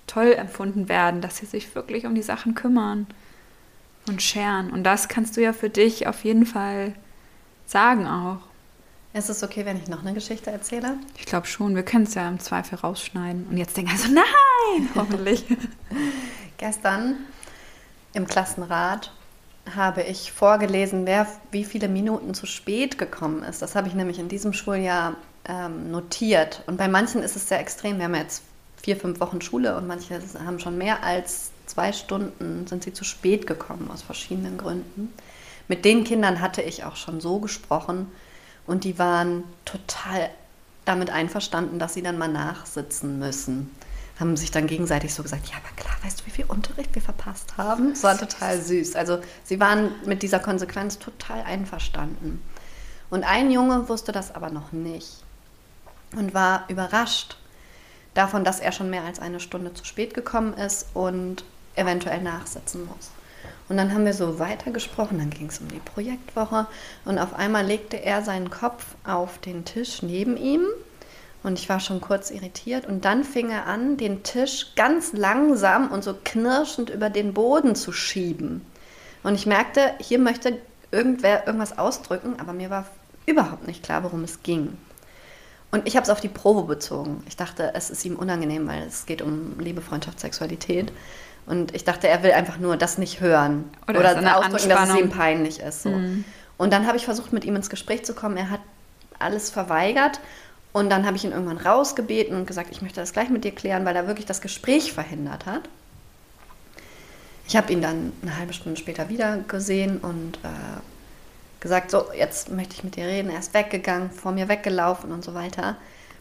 toll 0.08 0.34
empfunden 0.34 0.90
werden, 0.90 1.22
dass 1.22 1.38
sie 1.38 1.46
sich 1.46 1.76
wirklich 1.76 2.06
um 2.06 2.16
die 2.16 2.22
Sachen 2.22 2.56
kümmern 2.56 3.08
und 4.08 4.22
scheren. 4.22 4.72
Und 4.72 4.84
das 4.84 5.08
kannst 5.08 5.38
du 5.38 5.42
ja 5.42 5.54
für 5.54 5.70
dich 5.70 6.08
auf 6.08 6.24
jeden 6.24 6.46
Fall 6.46 6.94
sagen 7.66 8.08
auch. 8.08 8.40
Ist 9.14 9.30
es 9.30 9.44
okay, 9.44 9.66
wenn 9.66 9.78
ich 9.78 9.88
noch 9.88 10.02
eine 10.02 10.14
Geschichte 10.14 10.52
erzähle? 10.52 10.98
Ich 11.18 11.26
glaube 11.26 11.48
schon. 11.48 11.76
Wir 11.76 11.84
können 11.84 12.04
es 12.04 12.14
ja 12.14 12.28
im 12.28 12.40
Zweifel 12.40 12.78
rausschneiden. 12.78 13.48
Und 13.50 13.58
jetzt 13.58 13.76
denken 13.76 13.92
also, 13.92 14.08
nein, 14.12 14.90
hoffentlich. 14.96 15.46
Gestern 16.58 17.18
im 18.14 18.28
Klassenrat 18.28 19.12
habe 19.76 20.04
ich 20.04 20.32
vorgelesen, 20.32 21.06
wer 21.06 21.28
wie 21.52 21.64
viele 21.64 21.88
Minuten 21.88 22.34
zu 22.34 22.46
spät 22.46 22.98
gekommen 22.98 23.44
ist. 23.44 23.62
Das 23.62 23.76
habe 23.76 23.88
ich 23.88 23.94
nämlich 23.94 24.20
in 24.20 24.30
diesem 24.30 24.54
Schuljahr 24.54 25.16
ähm, 25.46 25.92
notiert. 25.92 26.64
Und 26.68 26.78
bei 26.78 26.88
manchen 26.88 27.24
ist 27.24 27.36
es 27.36 27.48
sehr 27.48 27.60
extrem. 27.60 27.98
Wir 27.98 28.06
haben 28.06 28.16
jetzt 28.16 28.44
vier, 28.82 28.96
fünf 28.96 29.20
Wochen 29.20 29.42
Schule 29.42 29.76
und 29.78 29.88
manche 29.88 30.20
haben 30.46 30.60
schon 30.60 30.78
mehr 30.78 31.04
als 31.04 31.52
zwei 31.66 31.92
Stunden, 31.92 32.66
sind 32.68 32.84
sie 32.84 32.94
zu 32.94 33.04
spät 33.04 33.46
gekommen 33.48 33.90
aus 33.92 34.02
verschiedenen 34.02 34.58
Gründen. 34.58 35.14
Mit 35.68 35.86
den 35.86 36.04
Kindern 36.04 36.42
hatte 36.42 36.62
ich 36.62 36.84
auch 36.84 36.96
schon 36.96 37.22
so 37.22 37.40
gesprochen 37.40 38.08
und 38.66 38.84
die 38.84 38.98
waren 38.98 39.44
total 39.66 40.30
damit 40.86 41.12
einverstanden, 41.12 41.78
dass 41.78 41.94
sie 41.94 42.02
dann 42.02 42.18
mal 42.18 42.28
nachsitzen 42.28 43.20
müssen 43.20 43.70
haben 44.20 44.36
sich 44.36 44.52
dann 44.52 44.68
gegenseitig 44.68 45.14
so 45.14 45.24
gesagt, 45.24 45.48
ja, 45.48 45.56
aber 45.58 45.74
klar, 45.82 45.96
weißt 46.04 46.20
du, 46.20 46.26
wie 46.26 46.32
viel 46.32 46.46
Unterricht 46.46 46.94
wir 46.94 47.02
verpasst 47.02 47.58
haben? 47.58 47.92
Das 47.92 48.04
war 48.04 48.18
total 48.18 48.62
süß. 48.62 48.96
Also 48.96 49.20
sie 49.44 49.60
waren 49.60 49.92
mit 50.06 50.24
dieser 50.24 50.40
Konsequenz 50.40 51.00
total 51.00 51.42
einverstanden. 51.44 52.42
Und 53.10 53.24
ein 53.24 53.50
Junge 53.50 53.88
wusste 53.88 54.12
das 54.12 54.36
aber 54.36 54.50
noch 54.50 54.72
nicht 54.72 55.24
und 56.16 56.34
war 56.34 56.66
überrascht 56.68 57.38
davon, 58.14 58.44
dass 58.44 58.60
er 58.60 58.72
schon 58.72 58.90
mehr 58.90 59.04
als 59.04 59.20
eine 59.20 59.40
Stunde 59.40 59.74
zu 59.74 59.86
spät 59.86 60.14
gekommen 60.14 60.54
ist 60.54 60.88
und 60.94 61.46
eventuell 61.76 62.22
nachsitzen 62.22 62.86
muss. 62.86 63.12
Und 63.70 63.78
dann 63.78 63.94
haben 63.94 64.06
wir 64.06 64.14
so 64.14 64.40
weitergesprochen, 64.40 65.20
dann 65.20 65.30
ging 65.30 65.48
es 65.48 65.60
um 65.60 65.68
die 65.70 65.80
Projektwoche 65.80 66.68
und 67.06 67.20
auf 67.20 67.34
einmal 67.36 67.66
legte 67.66 67.98
er 68.04 68.24
seinen 68.24 68.50
Kopf 68.50 68.84
auf 69.04 69.38
den 69.38 69.64
Tisch 69.64 70.02
neben 70.02 70.36
ihm 70.38 70.66
und 71.44 71.58
ich 71.58 71.70
war 71.70 71.80
schon 71.80 72.02
kurz 72.02 72.32
irritiert. 72.32 72.86
Und 72.86 73.06
dann 73.06 73.24
fing 73.24 73.50
er 73.50 73.66
an, 73.66 73.98
den 73.98 74.24
Tisch 74.24 74.74
ganz 74.76 75.14
langsam 75.14 75.92
und 75.92 76.04
so 76.04 76.16
knirschend 76.24 76.90
über 76.90 77.10
den 77.10 77.34
Boden 77.34 77.76
zu 77.76 77.92
schieben. 77.92 78.66
Und 79.24 79.36
ich 79.36 79.46
merkte, 79.46 79.94
hier 80.00 80.20
möchte 80.20 80.58
irgendwer 80.92 81.46
irgendwas 81.46 81.78
ausdrücken, 81.78 82.36
aber 82.40 82.54
mir 82.54 82.70
war 82.70 82.86
überhaupt 83.26 83.68
nicht 83.68 83.84
klar, 83.84 84.04
worum 84.04 84.24
es 84.24 84.44
ging. 84.44 84.78
Und 85.72 85.88
ich 85.88 85.96
habe 85.96 86.04
es 86.04 86.10
auf 86.10 86.20
die 86.20 86.30
Probe 86.30 86.64
bezogen. 86.64 87.24
Ich 87.28 87.38
dachte, 87.38 87.74
es 87.76 87.90
ist 87.90 88.04
ihm 88.04 88.16
unangenehm, 88.16 88.68
weil 88.68 88.84
es 88.84 89.06
geht 89.06 89.22
um 89.22 89.60
Liebe, 89.60 89.82
Freundschaft, 89.82 90.20
Sexualität. 90.20 90.92
Und 91.46 91.76
ich 91.76 91.84
dachte, 91.84 92.08
er 92.08 92.24
will 92.24 92.32
einfach 92.32 92.58
nur 92.58 92.76
das 92.76 92.98
nicht 92.98 93.22
hören. 93.22 93.70
Oder, 93.88 94.00
oder 94.00 94.38
ausdrücken, 94.38 94.70
dass 94.70 94.90
es 94.90 94.96
ihm 94.96 95.10
peinlich 95.10 95.60
ist. 95.60 95.84
So. 95.84 95.90
Mhm. 95.90 96.26
Und 96.58 96.74
dann 96.74 96.88
habe 96.88 96.98
ich 96.98 97.06
versucht, 97.06 97.34
mit 97.34 97.46
ihm 97.46 97.56
ins 97.56 97.70
Gespräch 97.70 98.04
zu 98.04 98.14
kommen. 98.14 98.36
Er 98.36 98.50
hat 98.50 98.62
alles 99.20 99.52
verweigert. 99.52 100.20
Und 100.72 100.90
dann 100.90 101.06
habe 101.06 101.18
ich 101.18 101.24
ihn 101.24 101.32
irgendwann 101.32 101.58
rausgebeten 101.58 102.36
und 102.36 102.46
gesagt, 102.46 102.70
ich 102.72 102.82
möchte 102.82 103.00
das 103.00 103.14
gleich 103.14 103.30
mit 103.30 103.44
dir 103.44 103.52
klären, 103.52 103.86
weil 103.86 103.96
er 103.96 104.08
wirklich 104.08 104.28
das 104.28 104.42
Gespräch 104.42 104.94
verhindert 104.94 105.46
hat. 105.46 105.64
Ich 107.48 107.56
habe 107.56 107.74
ihn 107.74 107.82
dann 107.82 108.14
eine 108.22 108.38
halbe 108.38 108.54
Stunde 108.54 108.80
später 108.80 109.10
wieder 109.10 109.38
gesehen 109.38 109.98
und 109.98 110.38
äh, 110.44 110.80
gesagt, 111.60 111.90
so, 111.90 112.06
jetzt 112.16 112.52
möchte 112.52 112.76
ich 112.76 112.84
mit 112.84 112.96
dir 112.96 113.08
reden. 113.08 113.32
Er 113.32 113.40
ist 113.40 113.56
weggegangen, 113.56 114.12
vor 114.12 114.32
mir 114.32 114.48
weggelaufen 114.48 115.12
und 115.12 115.24
so 115.24 115.34
weiter. 115.34 115.76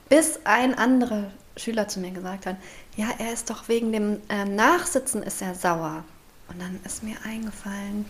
Bis 0.09 0.41
ein 0.45 0.77
anderer 0.77 1.31
Schüler 1.57 1.87
zu 1.87 2.01
mir 2.01 2.13
gesagt 2.13 2.47
hat, 2.47 2.57
ja, 2.97 3.09
er 3.19 3.33
ist 3.33 3.51
doch 3.51 3.69
wegen 3.69 3.93
dem 3.93 4.21
äh, 4.31 4.47
Nachsitzen 4.47 5.23
ist 5.23 5.43
er 5.43 5.55
sauer. 5.55 6.05
Und 6.49 6.61
dann 6.63 6.81
ist 6.85 7.03
mir 7.03 7.17
eingefallen, 7.25 8.07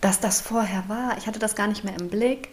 dass 0.00 0.20
das 0.20 0.40
vorher 0.40 0.84
war. 0.88 1.18
Ich 1.18 1.26
hatte 1.26 1.38
das 1.38 1.54
gar 1.54 1.66
nicht 1.66 1.84
mehr 1.84 1.98
im 1.98 2.08
Blick. 2.08 2.48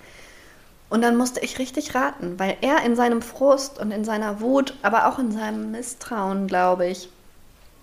Und 0.90 1.02
dann 1.02 1.18
musste 1.18 1.42
ich 1.42 1.60
richtig 1.60 1.96
raten, 1.96 2.40
weil 2.40 2.58
er 2.62 2.84
in 2.84 2.96
seinem 2.96 3.22
Frust 3.22 3.80
und 3.80 3.92
in 3.92 4.06
seiner 4.06 4.40
Wut, 4.40 4.74
aber 4.82 5.08
auch 5.08 5.20
in 5.20 5.32
seinem 5.32 5.72
Misstrauen, 5.72 6.48
glaube 6.48 6.88
ich, 6.88 7.10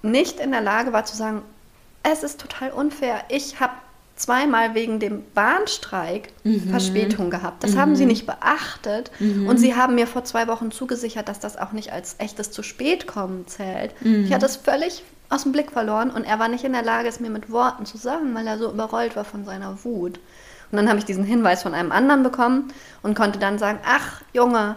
nicht 0.02 0.40
in 0.40 0.52
der 0.52 0.60
Lage 0.60 0.92
war 0.92 1.04
zu 1.04 1.16
sagen, 1.16 1.42
es 2.02 2.22
ist 2.22 2.40
total 2.40 2.70
unfair. 2.70 3.22
Ich 3.28 3.60
habe 3.60 3.72
zweimal 4.16 4.74
wegen 4.74 5.00
dem 5.00 5.24
Bahnstreik 5.34 6.30
mhm. 6.44 6.70
Verspätung 6.70 7.30
gehabt. 7.30 7.64
Das 7.64 7.72
mhm. 7.72 7.78
haben 7.78 7.96
sie 7.96 8.06
nicht 8.06 8.26
beachtet. 8.26 9.10
Mhm. 9.18 9.48
Und 9.48 9.58
sie 9.58 9.74
haben 9.74 9.96
mir 9.96 10.06
vor 10.06 10.24
zwei 10.24 10.46
Wochen 10.46 10.70
zugesichert, 10.70 11.28
dass 11.28 11.40
das 11.40 11.56
auch 11.56 11.72
nicht 11.72 11.92
als 11.92 12.16
echtes 12.18 12.50
zu 12.50 12.62
spät 12.62 13.06
kommen 13.06 13.46
zählt. 13.48 13.92
Ich 14.02 14.32
hatte 14.32 14.46
es 14.46 14.56
völlig 14.56 15.02
aus 15.30 15.42
dem 15.42 15.52
Blick 15.52 15.72
verloren 15.72 16.10
und 16.10 16.24
er 16.24 16.38
war 16.38 16.48
nicht 16.48 16.64
in 16.64 16.72
der 16.72 16.82
Lage, 16.82 17.08
es 17.08 17.18
mir 17.18 17.30
mit 17.30 17.50
Worten 17.50 17.86
zu 17.86 17.96
sagen, 17.96 18.34
weil 18.34 18.46
er 18.46 18.58
so 18.58 18.70
überrollt 18.70 19.16
war 19.16 19.24
von 19.24 19.44
seiner 19.44 19.82
Wut. 19.84 20.20
Und 20.74 20.78
dann 20.78 20.88
habe 20.88 20.98
ich 20.98 21.04
diesen 21.04 21.22
Hinweis 21.22 21.62
von 21.62 21.72
einem 21.72 21.92
anderen 21.92 22.24
bekommen 22.24 22.72
und 23.04 23.14
konnte 23.14 23.38
dann 23.38 23.60
sagen, 23.60 23.78
ach 23.86 24.22
Junge, 24.32 24.74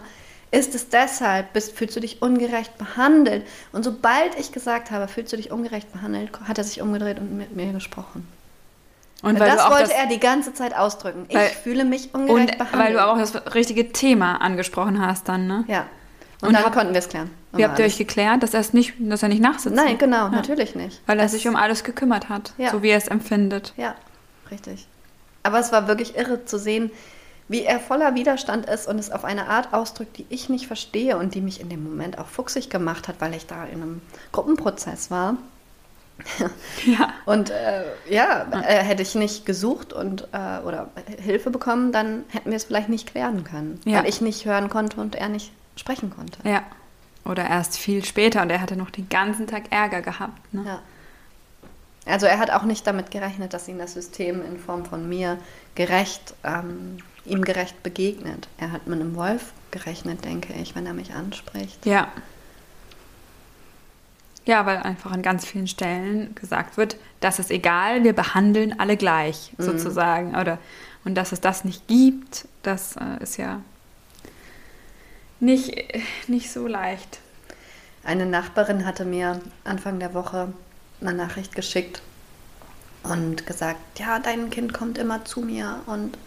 ist 0.52 0.76
es 0.76 0.88
deshalb, 0.90 1.52
bist, 1.52 1.76
fühlst 1.76 1.96
du 1.96 2.00
dich 2.00 2.22
ungerecht 2.22 2.78
behandelt? 2.78 3.44
Und 3.72 3.82
sobald 3.82 4.38
ich 4.38 4.52
gesagt 4.52 4.92
habe, 4.92 5.08
fühlst 5.08 5.32
du 5.32 5.36
dich 5.36 5.50
ungerecht 5.50 5.92
behandelt, 5.92 6.30
hat 6.46 6.56
er 6.56 6.62
sich 6.62 6.80
umgedreht 6.80 7.18
und 7.18 7.36
mit 7.36 7.56
mir 7.56 7.72
gesprochen. 7.72 8.28
Und 9.22 9.40
weil 9.40 9.50
das 9.50 9.68
wollte 9.68 9.88
das, 9.88 9.92
er 9.92 10.06
die 10.06 10.20
ganze 10.20 10.54
Zeit 10.54 10.72
ausdrücken. 10.72 11.26
Weil, 11.32 11.48
ich 11.48 11.56
fühle 11.56 11.84
mich 11.84 12.14
ungerecht 12.14 12.52
und 12.52 12.58
behandelt. 12.58 12.84
Weil 12.84 12.92
du 12.92 13.04
auch 13.04 13.18
das 13.18 13.54
richtige 13.56 13.92
Thema 13.92 14.36
angesprochen 14.36 15.04
hast 15.04 15.28
dann, 15.28 15.48
ne? 15.48 15.64
Ja. 15.66 15.86
Und, 16.40 16.50
und 16.50 16.54
dann 16.54 16.64
hab, 16.64 16.72
konnten 16.72 16.92
wir 16.92 17.00
es 17.00 17.08
klären. 17.08 17.32
Wie 17.50 17.64
habt 17.64 17.76
ihr 17.80 17.84
euch 17.84 17.98
geklärt, 17.98 18.44
dass 18.44 18.54
er 18.54 18.60
es 18.60 18.72
nicht, 18.72 18.94
dass 19.00 19.24
er 19.24 19.28
nicht 19.28 19.42
nachsitzt? 19.42 19.74
Nein, 19.74 19.98
genau, 19.98 20.26
ja. 20.26 20.28
natürlich 20.28 20.76
nicht. 20.76 21.02
Weil 21.06 21.18
er 21.18 21.24
es 21.24 21.32
sich 21.32 21.48
um 21.48 21.56
alles 21.56 21.82
gekümmert 21.82 22.28
hat, 22.28 22.52
ja. 22.58 22.70
so 22.70 22.84
wie 22.84 22.90
er 22.90 22.98
es 22.98 23.08
empfindet. 23.08 23.74
Ja, 23.76 23.96
richtig. 24.52 24.86
Aber 25.48 25.60
es 25.60 25.72
war 25.72 25.88
wirklich 25.88 26.14
irre 26.14 26.44
zu 26.44 26.58
sehen, 26.58 26.90
wie 27.48 27.62
er 27.62 27.80
voller 27.80 28.14
Widerstand 28.14 28.66
ist 28.66 28.86
und 28.86 28.98
es 28.98 29.10
auf 29.10 29.24
eine 29.24 29.48
Art 29.48 29.72
ausdrückt, 29.72 30.18
die 30.18 30.26
ich 30.28 30.50
nicht 30.50 30.66
verstehe 30.66 31.16
und 31.16 31.34
die 31.34 31.40
mich 31.40 31.62
in 31.62 31.70
dem 31.70 31.82
Moment 31.82 32.18
auch 32.18 32.26
fuchsig 32.26 32.68
gemacht 32.68 33.08
hat, 33.08 33.14
weil 33.20 33.34
ich 33.34 33.46
da 33.46 33.64
in 33.64 33.80
einem 33.80 34.02
Gruppenprozess 34.30 35.10
war. 35.10 35.38
ja. 36.84 37.08
Und 37.24 37.48
äh, 37.48 37.84
ja, 38.10 38.46
äh, 38.52 38.82
hätte 38.84 39.00
ich 39.00 39.14
nicht 39.14 39.46
gesucht 39.46 39.94
und 39.94 40.28
äh, 40.32 40.58
oder 40.66 40.90
Hilfe 41.18 41.48
bekommen, 41.48 41.90
dann 41.92 42.24
hätten 42.28 42.50
wir 42.50 42.58
es 42.58 42.64
vielleicht 42.64 42.90
nicht 42.90 43.10
klären 43.10 43.42
können. 43.42 43.80
Ja. 43.86 44.00
Weil 44.00 44.08
ich 44.10 44.20
nicht 44.20 44.44
hören 44.44 44.68
konnte 44.68 45.00
und 45.00 45.14
er 45.14 45.30
nicht 45.30 45.50
sprechen 45.76 46.10
konnte. 46.10 46.46
Ja. 46.46 46.62
Oder 47.24 47.48
erst 47.48 47.78
viel 47.78 48.04
später 48.04 48.42
und 48.42 48.50
er 48.50 48.60
hatte 48.60 48.76
noch 48.76 48.90
den 48.90 49.08
ganzen 49.08 49.46
Tag 49.46 49.72
Ärger 49.72 50.02
gehabt. 50.02 50.52
Ne? 50.52 50.64
Ja. 50.66 50.82
Also 52.08 52.26
er 52.26 52.38
hat 52.38 52.50
auch 52.50 52.62
nicht 52.62 52.86
damit 52.86 53.10
gerechnet, 53.10 53.52
dass 53.52 53.68
ihm 53.68 53.78
das 53.78 53.92
System 53.92 54.42
in 54.42 54.58
Form 54.58 54.86
von 54.86 55.08
mir 55.08 55.38
gerecht, 55.74 56.34
ähm, 56.42 56.98
ihm 57.26 57.44
gerecht 57.44 57.82
begegnet. 57.82 58.48
Er 58.56 58.72
hat 58.72 58.86
mit 58.86 59.00
einem 59.00 59.14
Wolf 59.14 59.52
gerechnet, 59.70 60.24
denke 60.24 60.54
ich, 60.54 60.74
wenn 60.74 60.86
er 60.86 60.94
mich 60.94 61.12
anspricht. 61.12 61.84
Ja. 61.84 62.08
Ja, 64.46 64.64
weil 64.64 64.78
einfach 64.78 65.12
an 65.12 65.20
ganz 65.20 65.44
vielen 65.44 65.66
Stellen 65.66 66.34
gesagt 66.34 66.78
wird, 66.78 66.96
das 67.20 67.38
ist 67.38 67.50
egal, 67.50 68.02
wir 68.02 68.14
behandeln 68.14 68.80
alle 68.80 68.96
gleich, 68.96 69.52
mhm. 69.58 69.64
sozusagen. 69.64 70.34
Oder, 70.34 70.58
und 71.04 71.14
dass 71.16 71.32
es 71.32 71.42
das 71.42 71.64
nicht 71.64 71.86
gibt, 71.86 72.48
das 72.62 72.96
äh, 72.96 73.22
ist 73.22 73.36
ja 73.36 73.60
nicht, 75.40 75.76
nicht 76.28 76.50
so 76.50 76.66
leicht. 76.66 77.20
Eine 78.02 78.24
Nachbarin 78.24 78.86
hatte 78.86 79.04
mir 79.04 79.42
Anfang 79.64 79.98
der 79.98 80.14
Woche 80.14 80.54
eine 81.00 81.14
Nachricht 81.14 81.54
geschickt 81.54 82.02
und 83.02 83.46
gesagt, 83.46 83.98
ja, 83.98 84.18
dein 84.18 84.50
Kind 84.50 84.74
kommt 84.74 84.98
immer 84.98 85.24
zu 85.24 85.40
mir 85.40 85.80
und 85.86 86.18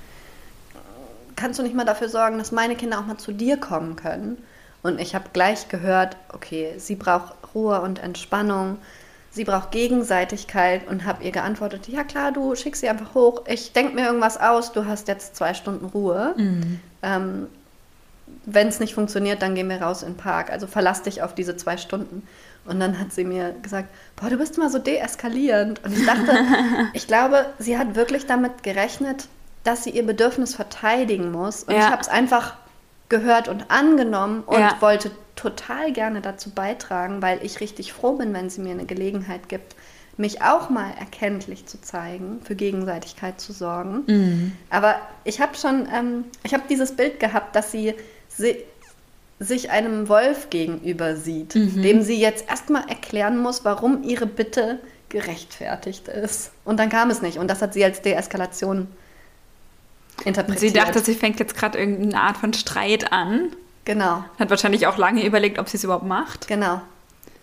kannst 1.36 1.60
du 1.60 1.64
nicht 1.64 1.76
mal 1.76 1.86
dafür 1.86 2.10
sorgen, 2.10 2.38
dass 2.38 2.52
meine 2.52 2.76
Kinder 2.76 3.00
auch 3.00 3.06
mal 3.06 3.18
zu 3.18 3.32
dir 3.32 3.58
kommen 3.58 3.96
können? 3.96 4.38
Und 4.84 5.00
ich 5.00 5.14
habe 5.14 5.26
gleich 5.34 5.70
gehört, 5.70 6.18
okay, 6.34 6.74
sie 6.78 6.96
braucht 6.96 7.34
Ruhe 7.54 7.82
und 7.82 8.00
Entspannung. 8.00 8.78
Sie 9.34 9.46
braucht 9.46 9.72
Gegenseitigkeit 9.72 10.88
und 10.88 11.06
habe 11.06 11.24
ihr 11.24 11.32
geantwortet, 11.32 11.88
ja 11.88 12.04
klar, 12.04 12.32
du 12.32 12.54
schickst 12.56 12.82
sie 12.82 12.90
einfach 12.90 13.14
hoch. 13.14 13.44
Ich 13.48 13.72
denke 13.72 13.96
mir 13.96 14.06
irgendwas 14.06 14.38
aus, 14.38 14.74
du 14.74 14.86
hast 14.86 15.08
jetzt 15.08 15.36
zwei 15.36 15.54
Stunden 15.54 15.86
Ruhe. 15.86 16.34
Mhm. 16.36 16.80
Ähm, 17.02 17.48
Wenn 18.46 18.68
es 18.68 18.80
nicht 18.80 18.94
funktioniert, 18.94 19.42
dann 19.42 19.56
gehen 19.56 19.70
wir 19.70 19.82
raus 19.82 20.04
in 20.04 20.14
den 20.14 20.18
Park. 20.18 20.52
Also 20.52 20.68
verlass 20.68 21.04
dich 21.04 21.22
auf 21.22 21.34
diese 21.34 21.56
zwei 21.56 21.78
Stunden. 21.78 22.28
Und 22.66 22.80
dann 22.80 23.00
hat 23.00 23.12
sie 23.12 23.24
mir 23.24 23.56
gesagt, 23.62 23.90
boah, 24.16 24.30
du 24.30 24.38
bist 24.38 24.58
immer 24.58 24.70
so 24.70 24.78
deeskalierend. 24.78 25.84
Und 25.84 25.94
ich 25.94 26.06
dachte, 26.06 26.38
ich 26.94 27.08
glaube, 27.08 27.48
sie 27.60 27.78
hat 27.78 27.96
wirklich 27.96 28.28
damit 28.28 28.64
gerechnet, 28.64 29.28
dass 29.64 29.84
sie 29.84 29.92
ihr 29.92 30.06
Bedürfnis 30.06 30.56
verteidigen 30.56 31.32
muss. 31.32 31.64
Und 31.64 31.74
ja. 31.74 31.80
ich 31.80 31.86
habe 31.86 32.02
es 32.02 32.08
einfach 32.08 32.56
gehört 33.10 33.48
und 33.48 33.70
angenommen 33.70 34.44
und 34.46 34.60
ja. 34.60 34.78
wollte 34.80 35.12
total 35.36 35.92
gerne 35.92 36.22
dazu 36.22 36.52
beitragen, 36.52 37.22
weil 37.22 37.40
ich 37.44 37.60
richtig 37.60 37.94
froh 37.94 38.14
bin, 38.14 38.34
wenn 38.34 38.50
sie 38.50 38.62
mir 38.62 38.72
eine 38.72 38.86
Gelegenheit 38.86 39.50
gibt, 39.50 39.76
mich 40.18 40.42
auch 40.42 40.70
mal 40.70 40.92
erkenntlich 41.00 41.66
zu 41.66 41.82
zeigen, 41.82 42.42
für 42.44 42.56
Gegenseitigkeit 42.56 43.42
zu 43.42 43.54
sorgen. 43.54 44.04
Mhm. 44.08 44.52
Aber 44.70 44.96
ich 45.24 45.42
habe 45.42 45.56
schon, 45.56 45.88
ähm, 45.94 46.26
ich 46.44 46.54
habe 46.54 46.64
dieses 46.70 46.96
Bild 46.96 47.20
gehabt, 47.20 47.56
dass 47.56 47.72
sie, 47.72 47.96
sie 48.30 48.58
sich 49.42 49.72
einem 49.72 50.08
Wolf 50.08 50.52
gegenüber 50.52 51.16
sieht, 51.16 51.56
mhm. 51.56 51.82
dem 51.82 52.02
sie 52.04 52.20
jetzt 52.20 52.48
erstmal 52.48 52.88
erklären 52.88 53.38
muss, 53.40 53.66
warum 53.66 54.04
ihre 54.04 54.28
Bitte 54.28 54.80
gerechtfertigt 55.10 56.08
ist. 56.08 56.52
Und 56.64 56.80
dann 56.80 56.90
kam 56.90 57.10
es 57.10 57.24
nicht. 57.24 57.40
Und 57.40 57.48
das 57.50 57.62
hat 57.62 57.74
sie 57.74 57.84
als 57.84 58.04
Deeskalation 58.04 58.88
interpretiert. 60.24 60.60
Sie 60.60 60.80
dachte, 60.80 61.00
sie 61.00 61.16
fängt 61.16 61.40
jetzt 61.40 61.58
gerade 61.58 61.80
irgendeine 61.80 62.22
Art 62.22 62.38
von 62.38 62.54
Streit 62.54 63.12
an. 63.12 63.50
Genau. 63.84 64.24
Hat 64.38 64.52
wahrscheinlich 64.52 64.86
auch 64.86 64.98
lange 64.98 65.26
überlegt, 65.26 65.58
ob 65.58 65.68
sie 65.68 65.78
es 65.78 65.84
überhaupt 65.84 66.06
macht. 66.06 66.48
Genau. 66.48 66.80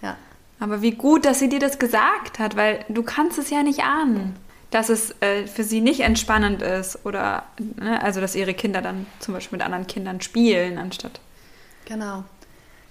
Ja. 0.01 0.17
Aber 0.61 0.81
wie 0.81 0.93
gut, 0.93 1.25
dass 1.25 1.41
sie 1.41 1.49
dir 1.49 1.59
das 1.59 1.81
gesagt 1.81 2.39
hat, 2.39 2.55
weil 2.55 2.85
du 2.89 3.03
kannst 3.03 3.39
es 3.39 3.51
ja 3.51 3.65
nicht 3.65 3.81
ahnen, 3.81 4.37
dass 4.71 4.89
es 4.89 5.17
äh, 5.21 5.49
für 5.49 5.65
sie 5.65 5.81
nicht 5.81 6.01
entspannend 6.01 6.63
ist 6.63 7.05
oder 7.05 7.43
ne, 7.59 8.01
also 8.01 8.21
dass 8.21 8.37
ihre 8.37 8.55
Kinder 8.55 8.83
dann 8.83 9.07
zum 9.19 9.35
Beispiel 9.35 9.59
mit 9.59 9.67
anderen 9.67 9.89
Kindern 9.89 10.21
spielen 10.21 10.79
anstatt. 10.79 11.21
Genau. 11.89 12.25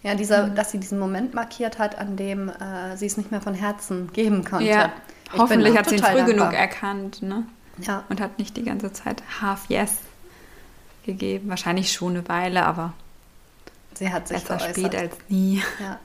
Ja, 0.03 0.15
dieser, 0.15 0.47
mhm. 0.47 0.55
dass 0.55 0.71
sie 0.71 0.79
diesen 0.79 0.99
Moment 0.99 1.33
markiert 1.33 1.79
hat, 1.79 1.97
an 1.97 2.17
dem 2.17 2.49
äh, 2.49 2.95
sie 2.95 3.05
es 3.05 3.17
nicht 3.17 3.31
mehr 3.31 3.41
von 3.41 3.53
Herzen 3.53 4.11
geben 4.13 4.43
konnte. 4.43 4.65
Ja. 4.65 4.91
Hoffentlich 5.37 5.77
hat 5.77 5.89
sie 5.89 5.95
ihn 5.95 6.03
früh 6.03 6.17
dankbar. 6.17 6.33
genug 6.33 6.53
erkannt, 6.53 7.21
ne? 7.21 7.45
Ja. 7.79 8.03
Und 8.09 8.21
hat 8.21 8.39
nicht 8.39 8.57
die 8.57 8.63
ganze 8.63 8.91
Zeit 8.91 9.21
half 9.41 9.65
yes 9.69 9.97
gegeben. 11.05 11.49
Wahrscheinlich 11.49 11.91
schon 11.91 12.15
eine 12.15 12.27
Weile, 12.27 12.65
aber 12.65 12.93
sie 13.93 14.11
hat 14.11 14.27
sich 14.27 14.43
besser 14.43 14.59
spät 14.59 14.95
als 14.95 15.15
nie. 15.29 15.61
Ja. 15.79 15.99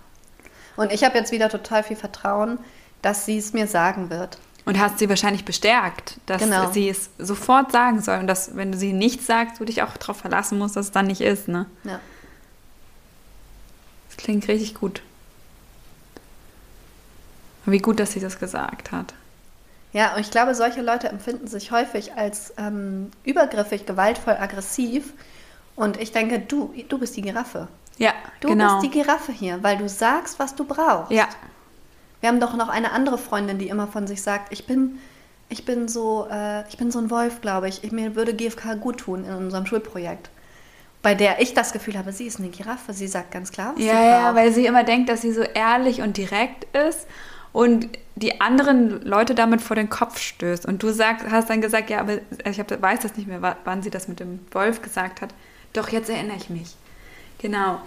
Und 0.76 0.92
ich 0.92 1.04
habe 1.04 1.16
jetzt 1.18 1.32
wieder 1.32 1.48
total 1.48 1.82
viel 1.82 1.96
Vertrauen, 1.96 2.58
dass 3.02 3.26
sie 3.26 3.38
es 3.38 3.52
mir 3.52 3.66
sagen 3.66 4.10
wird. 4.10 4.38
Und 4.64 4.78
hast 4.78 4.98
sie 4.98 5.08
wahrscheinlich 5.08 5.44
bestärkt, 5.44 6.18
dass 6.26 6.42
genau. 6.42 6.70
sie 6.70 6.88
es 6.88 7.10
sofort 7.18 7.72
sagen 7.72 8.00
soll 8.00 8.18
und 8.18 8.26
dass, 8.26 8.54
wenn 8.54 8.72
du 8.72 8.78
sie 8.78 8.92
nicht 8.92 9.22
sagst, 9.22 9.60
du 9.60 9.64
dich 9.64 9.82
auch 9.82 9.96
darauf 9.96 10.18
verlassen 10.18 10.58
musst, 10.58 10.76
dass 10.76 10.86
es 10.86 10.92
dann 10.92 11.06
nicht 11.06 11.20
ist, 11.20 11.48
ne? 11.48 11.66
Ja. 11.84 12.00
Das 14.12 14.24
klingt 14.24 14.46
richtig 14.46 14.74
gut. 14.74 15.02
wie 17.64 17.78
gut, 17.78 17.98
dass 17.98 18.12
sie 18.12 18.20
das 18.20 18.38
gesagt 18.38 18.92
hat. 18.92 19.14
Ja, 19.92 20.14
und 20.14 20.20
ich 20.20 20.30
glaube, 20.30 20.54
solche 20.54 20.82
Leute 20.82 21.08
empfinden 21.08 21.46
sich 21.46 21.70
häufig 21.70 22.14
als 22.14 22.52
ähm, 22.58 23.10
übergriffig, 23.24 23.86
gewaltvoll, 23.86 24.36
aggressiv. 24.38 25.12
Und 25.76 25.98
ich 26.00 26.12
denke, 26.12 26.40
du, 26.40 26.74
du 26.88 26.98
bist 26.98 27.16
die 27.16 27.22
Giraffe. 27.22 27.68
Ja, 27.98 28.12
du 28.40 28.48
genau. 28.48 28.80
bist 28.80 28.92
die 28.92 28.98
Giraffe 28.98 29.32
hier, 29.32 29.62
weil 29.62 29.76
du 29.78 29.88
sagst, 29.88 30.38
was 30.38 30.54
du 30.54 30.64
brauchst. 30.64 31.10
Ja. 31.12 31.28
Wir 32.20 32.28
haben 32.28 32.40
doch 32.40 32.54
noch 32.54 32.68
eine 32.68 32.92
andere 32.92 33.18
Freundin, 33.18 33.58
die 33.58 33.68
immer 33.68 33.86
von 33.86 34.06
sich 34.06 34.22
sagt, 34.22 34.52
ich 34.52 34.66
bin, 34.66 34.98
ich 35.48 35.64
bin 35.64 35.88
so, 35.88 36.26
äh, 36.30 36.66
ich 36.68 36.76
bin 36.76 36.90
so 36.90 36.98
ein 36.98 37.10
Wolf, 37.10 37.40
glaube 37.40 37.68
ich. 37.68 37.84
ich. 37.84 37.92
Mir 37.92 38.14
würde 38.16 38.34
GFK 38.34 38.76
gut 38.80 38.98
tun 38.98 39.24
in 39.24 39.34
unserem 39.34 39.66
Schulprojekt. 39.66 40.30
Bei 41.02 41.14
der 41.14 41.40
ich 41.40 41.52
das 41.52 41.72
Gefühl 41.72 41.98
habe, 41.98 42.12
sie 42.12 42.26
ist 42.26 42.38
eine 42.38 42.48
Giraffe. 42.48 42.92
Sie 42.92 43.08
sagt 43.08 43.32
ganz 43.32 43.50
klar, 43.50 43.72
was 43.74 43.84
ja, 43.84 43.92
sie. 43.92 44.06
Ja, 44.06 44.34
weil 44.34 44.52
sie 44.52 44.66
immer 44.66 44.84
denkt, 44.84 45.08
dass 45.08 45.22
sie 45.22 45.32
so 45.32 45.42
ehrlich 45.42 46.00
und 46.00 46.16
direkt 46.16 46.64
ist 46.76 47.06
und 47.52 47.88
die 48.14 48.40
anderen 48.40 49.02
Leute 49.02 49.34
damit 49.34 49.60
vor 49.60 49.76
den 49.76 49.90
Kopf 49.90 50.18
stößt. 50.18 50.66
Und 50.66 50.82
du 50.82 50.90
sagst, 50.90 51.26
hast 51.30 51.50
dann 51.50 51.60
gesagt, 51.60 51.90
ja, 51.90 52.00
aber 52.00 52.18
ich 52.48 52.58
hab, 52.58 52.82
weiß 52.82 53.00
das 53.00 53.16
nicht 53.16 53.26
mehr, 53.26 53.56
wann 53.64 53.82
sie 53.82 53.90
das 53.90 54.08
mit 54.08 54.20
dem 54.20 54.40
Wolf 54.52 54.82
gesagt 54.82 55.20
hat. 55.20 55.34
Doch, 55.72 55.88
jetzt 55.88 56.08
erinnere 56.10 56.36
ich 56.36 56.50
mich. 56.50 56.76
Genau. 57.38 57.80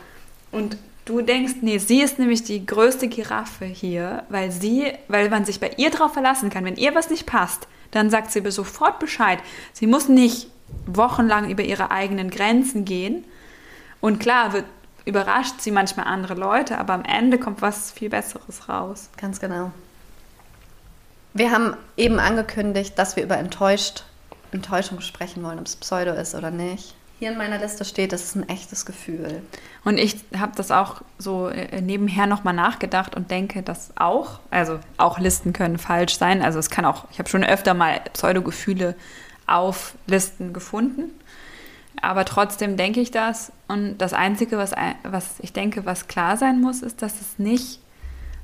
Und 0.51 0.78
du 1.06 1.21
denkst, 1.21 1.56
nee, 1.62 1.78
sie 1.78 2.01
ist 2.01 2.19
nämlich 2.19 2.43
die 2.43 2.65
größte 2.65 3.08
Giraffe 3.08 3.65
hier, 3.65 4.23
weil 4.30 4.51
sie, 4.51 4.91
weil 5.08 5.30
man 5.30 5.45
sich 5.45 5.60
bei 5.60 5.71
ihr 5.78 5.89
drauf 5.89 6.13
verlassen 6.13 6.49
kann. 6.49 6.65
Wenn 6.65 6.75
ihr 6.75 6.93
was 6.95 7.10
nicht 7.10 7.25
passt, 7.25 7.67
dann 7.91 8.10
sagt 8.10 8.32
sie 8.32 8.41
sofort 8.51 8.99
Bescheid. 8.99 9.39
Sie 9.73 9.88
muss 9.88 10.10
nicht 10.10 10.49
wochenlang 10.86 11.49
über 11.49 11.63
ihre 11.63 11.91
eigenen 11.91 12.30
Grenzen 12.30 12.86
gehen. 12.86 13.25
Und 14.01 14.19
klar, 14.19 14.54
wird, 14.54 14.65
überrascht 15.06 15.62
sie 15.62 15.71
manchmal 15.71 16.08
andere 16.08 16.34
Leute, 16.34 16.78
aber 16.78 16.93
am 16.93 17.06
Ende 17.06 17.38
kommt 17.38 17.62
was 17.62 17.91
viel 17.91 18.10
Besseres 18.10 18.67
raus. 18.69 19.10
Ganz 19.17 19.39
genau. 19.39 19.71
Wir 21.34 21.51
haben 21.51 21.75
eben 21.97 22.19
angekündigt, 22.19 22.97
dass 22.97 23.15
wir 23.15 23.23
über 23.23 23.38
enttäuscht, 23.38 24.06
Enttäuschung 24.51 25.01
sprechen 25.01 25.43
wollen, 25.43 25.60
ob 25.60 25.65
es 25.65 25.75
Pseudo 25.75 26.13
ist 26.13 26.34
oder 26.34 26.49
nicht. 26.49 26.95
Hier 27.19 27.32
in 27.32 27.38
meiner 27.38 27.58
Liste 27.58 27.86
steht, 27.86 28.12
das 28.12 28.23
ist 28.23 28.36
ein 28.36 28.49
echtes 28.49 28.86
Gefühl. 28.86 29.41
Und 29.86 29.97
ich 29.97 30.17
habe 30.38 30.51
das 30.56 30.69
auch 30.71 31.01
so 31.17 31.47
äh, 31.47 31.80
nebenher 31.80 32.28
nochmal 32.28 32.54
nachgedacht 32.54 33.15
und 33.15 33.32
denke, 33.32 33.63
dass 33.63 33.91
auch, 33.95 34.39
also 34.51 34.80
auch 34.97 35.17
Listen 35.17 35.54
können 35.54 35.78
falsch 35.78 36.17
sein. 36.17 36.41
Also 36.41 36.60
es 36.60 36.69
kann 36.69 36.84
auch, 36.84 37.06
ich 37.12 37.19
habe 37.19 37.30
schon 37.30 37.43
öfter 37.43 37.73
mal 37.73 38.01
Pseudo-Gefühle 38.12 38.95
auf 39.47 39.95
Listen 40.08 40.53
gefunden. 40.53 41.12
Aber 42.01 42.25
trotzdem 42.25 42.77
denke 42.77 42.99
ich 42.99 43.12
das. 43.12 43.51
Und 43.67 43.97
das 43.97 44.13
Einzige, 44.13 44.58
was, 44.58 44.71
was 45.03 45.39
ich 45.39 45.53
denke, 45.53 45.86
was 45.86 46.08
klar 46.08 46.38
sein 46.38 46.60
muss, 46.60 46.81
ist, 46.81 47.01
dass 47.01 47.21
es 47.21 47.39
nicht 47.39 47.79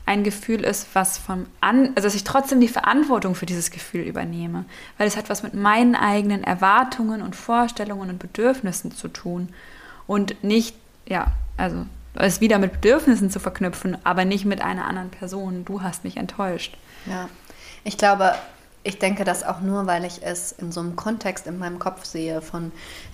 ein 0.06 0.24
Gefühl 0.24 0.62
ist, 0.62 0.88
was 0.94 1.18
vom 1.18 1.46
an, 1.62 1.92
also 1.96 2.08
dass 2.08 2.16
ich 2.16 2.24
trotzdem 2.24 2.60
die 2.60 2.68
Verantwortung 2.68 3.36
für 3.36 3.46
dieses 3.46 3.72
Gefühl 3.72 4.02
übernehme, 4.02 4.66
weil 4.98 5.08
es 5.08 5.16
hat 5.16 5.30
was 5.30 5.44
mit 5.44 5.54
meinen 5.54 5.96
eigenen 5.96 6.44
Erwartungen 6.44 7.22
und 7.22 7.36
Vorstellungen 7.36 8.10
und 8.10 8.20
Bedürfnissen 8.20 8.92
zu 8.92 9.08
tun 9.08 9.50
und 10.08 10.44
nicht, 10.44 10.76
ja, 11.08 11.28
also 11.56 11.86
es 12.16 12.42
wieder 12.42 12.60
mit 12.60 12.74
Bedürfnissen 12.74 13.30
zu 13.30 13.40
verknüpfen, 13.40 13.98
aber 14.04 14.26
nicht 14.26 14.44
mit 14.44 14.62
einer 14.62 14.86
anderen 14.86 15.12
Person. 15.12 15.64
Du 15.66 15.82
hast 15.82 16.04
mich 16.04 16.18
enttäuscht. 16.18 16.78
Ja, 17.06 17.30
ich 17.84 17.98
glaube, 17.98 18.34
ich 18.84 18.98
denke 18.98 19.24
das 19.24 19.44
auch 19.44 19.62
nur, 19.62 19.86
weil 19.86 20.06
ich 20.06 20.22
es 20.24 20.52
in 20.52 20.72
so 20.72 20.80
einem 20.80 20.96
Kontext 20.96 21.46
in 21.46 21.60
meinem 21.60 21.78
Kopf 21.78 22.04
sehe 22.04 22.42
von, 22.42 22.72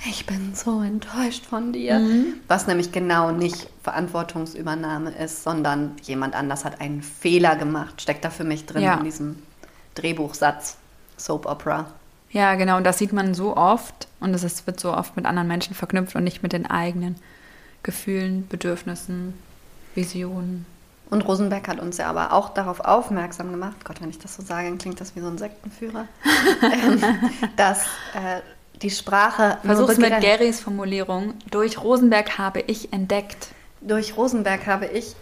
ich 0.09 0.25
bin 0.25 0.55
so 0.55 0.81
enttäuscht 0.81 1.45
von 1.45 1.73
dir, 1.73 1.99
mhm. 1.99 2.35
was 2.47 2.67
nämlich 2.67 2.91
genau 2.91 3.31
nicht 3.31 3.67
Verantwortungsübernahme 3.83 5.11
ist, 5.11 5.43
sondern 5.43 5.91
jemand 6.03 6.35
anders 6.35 6.63
hat 6.63 6.79
einen 6.79 7.01
Fehler 7.01 7.57
gemacht, 7.57 8.01
steckt 8.01 8.23
da 8.23 8.29
für 8.29 8.45
mich 8.45 8.65
drin 8.65 8.83
ja. 8.83 8.95
in 8.95 9.03
diesem 9.03 9.41
Drehbuchsatz, 9.95 10.77
Soap 11.17 11.45
Opera. 11.45 11.87
Ja, 12.31 12.55
genau, 12.55 12.77
und 12.77 12.83
das 12.85 12.97
sieht 12.97 13.13
man 13.13 13.33
so 13.33 13.57
oft 13.57 14.07
und 14.19 14.33
es 14.33 14.67
wird 14.67 14.79
so 14.79 14.93
oft 14.93 15.15
mit 15.15 15.25
anderen 15.25 15.47
Menschen 15.47 15.75
verknüpft 15.75 16.15
und 16.15 16.23
nicht 16.23 16.43
mit 16.43 16.53
den 16.53 16.69
eigenen 16.69 17.15
Gefühlen, 17.83 18.47
Bedürfnissen, 18.47 19.33
Visionen. 19.95 20.65
Und 21.09 21.27
Rosenberg 21.27 21.67
hat 21.67 21.79
uns 21.79 21.97
ja 21.97 22.07
aber 22.07 22.33
auch 22.33 22.49
darauf 22.49 22.81
aufmerksam 22.81 23.51
gemacht, 23.51 23.85
Gott, 23.85 24.01
wenn 24.01 24.09
ich 24.09 24.19
das 24.19 24.35
so 24.35 24.43
sage, 24.43 24.67
dann 24.67 24.77
klingt 24.77 24.99
das 24.99 25.15
wie 25.15 25.21
so 25.21 25.27
ein 25.27 25.37
Sektenführer, 25.37 26.05
ähm, 26.61 27.01
dass 27.55 27.83
äh, 28.13 28.41
die 28.81 28.89
Sprache. 28.89 29.57
Versuch's 29.63 29.97
mit 29.97 30.19
Garys 30.21 30.59
Formulierung. 30.59 31.35
Durch 31.49 31.81
Rosenberg 31.81 32.37
habe 32.37 32.61
ich 32.61 32.91
entdeckt. 32.93 33.49
Durch 33.81 34.17
Rosenberg 34.17 34.67
habe 34.67 34.85
ich 34.87 35.15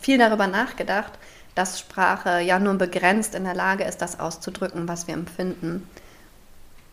viel 0.00 0.18
darüber 0.18 0.46
nachgedacht, 0.46 1.12
dass 1.54 1.78
Sprache 1.78 2.40
ja 2.40 2.58
nur 2.58 2.74
begrenzt 2.74 3.34
in 3.34 3.44
der 3.44 3.54
Lage 3.54 3.84
ist, 3.84 4.02
das 4.02 4.18
auszudrücken, 4.18 4.88
was 4.88 5.06
wir 5.06 5.14
empfinden. 5.14 5.88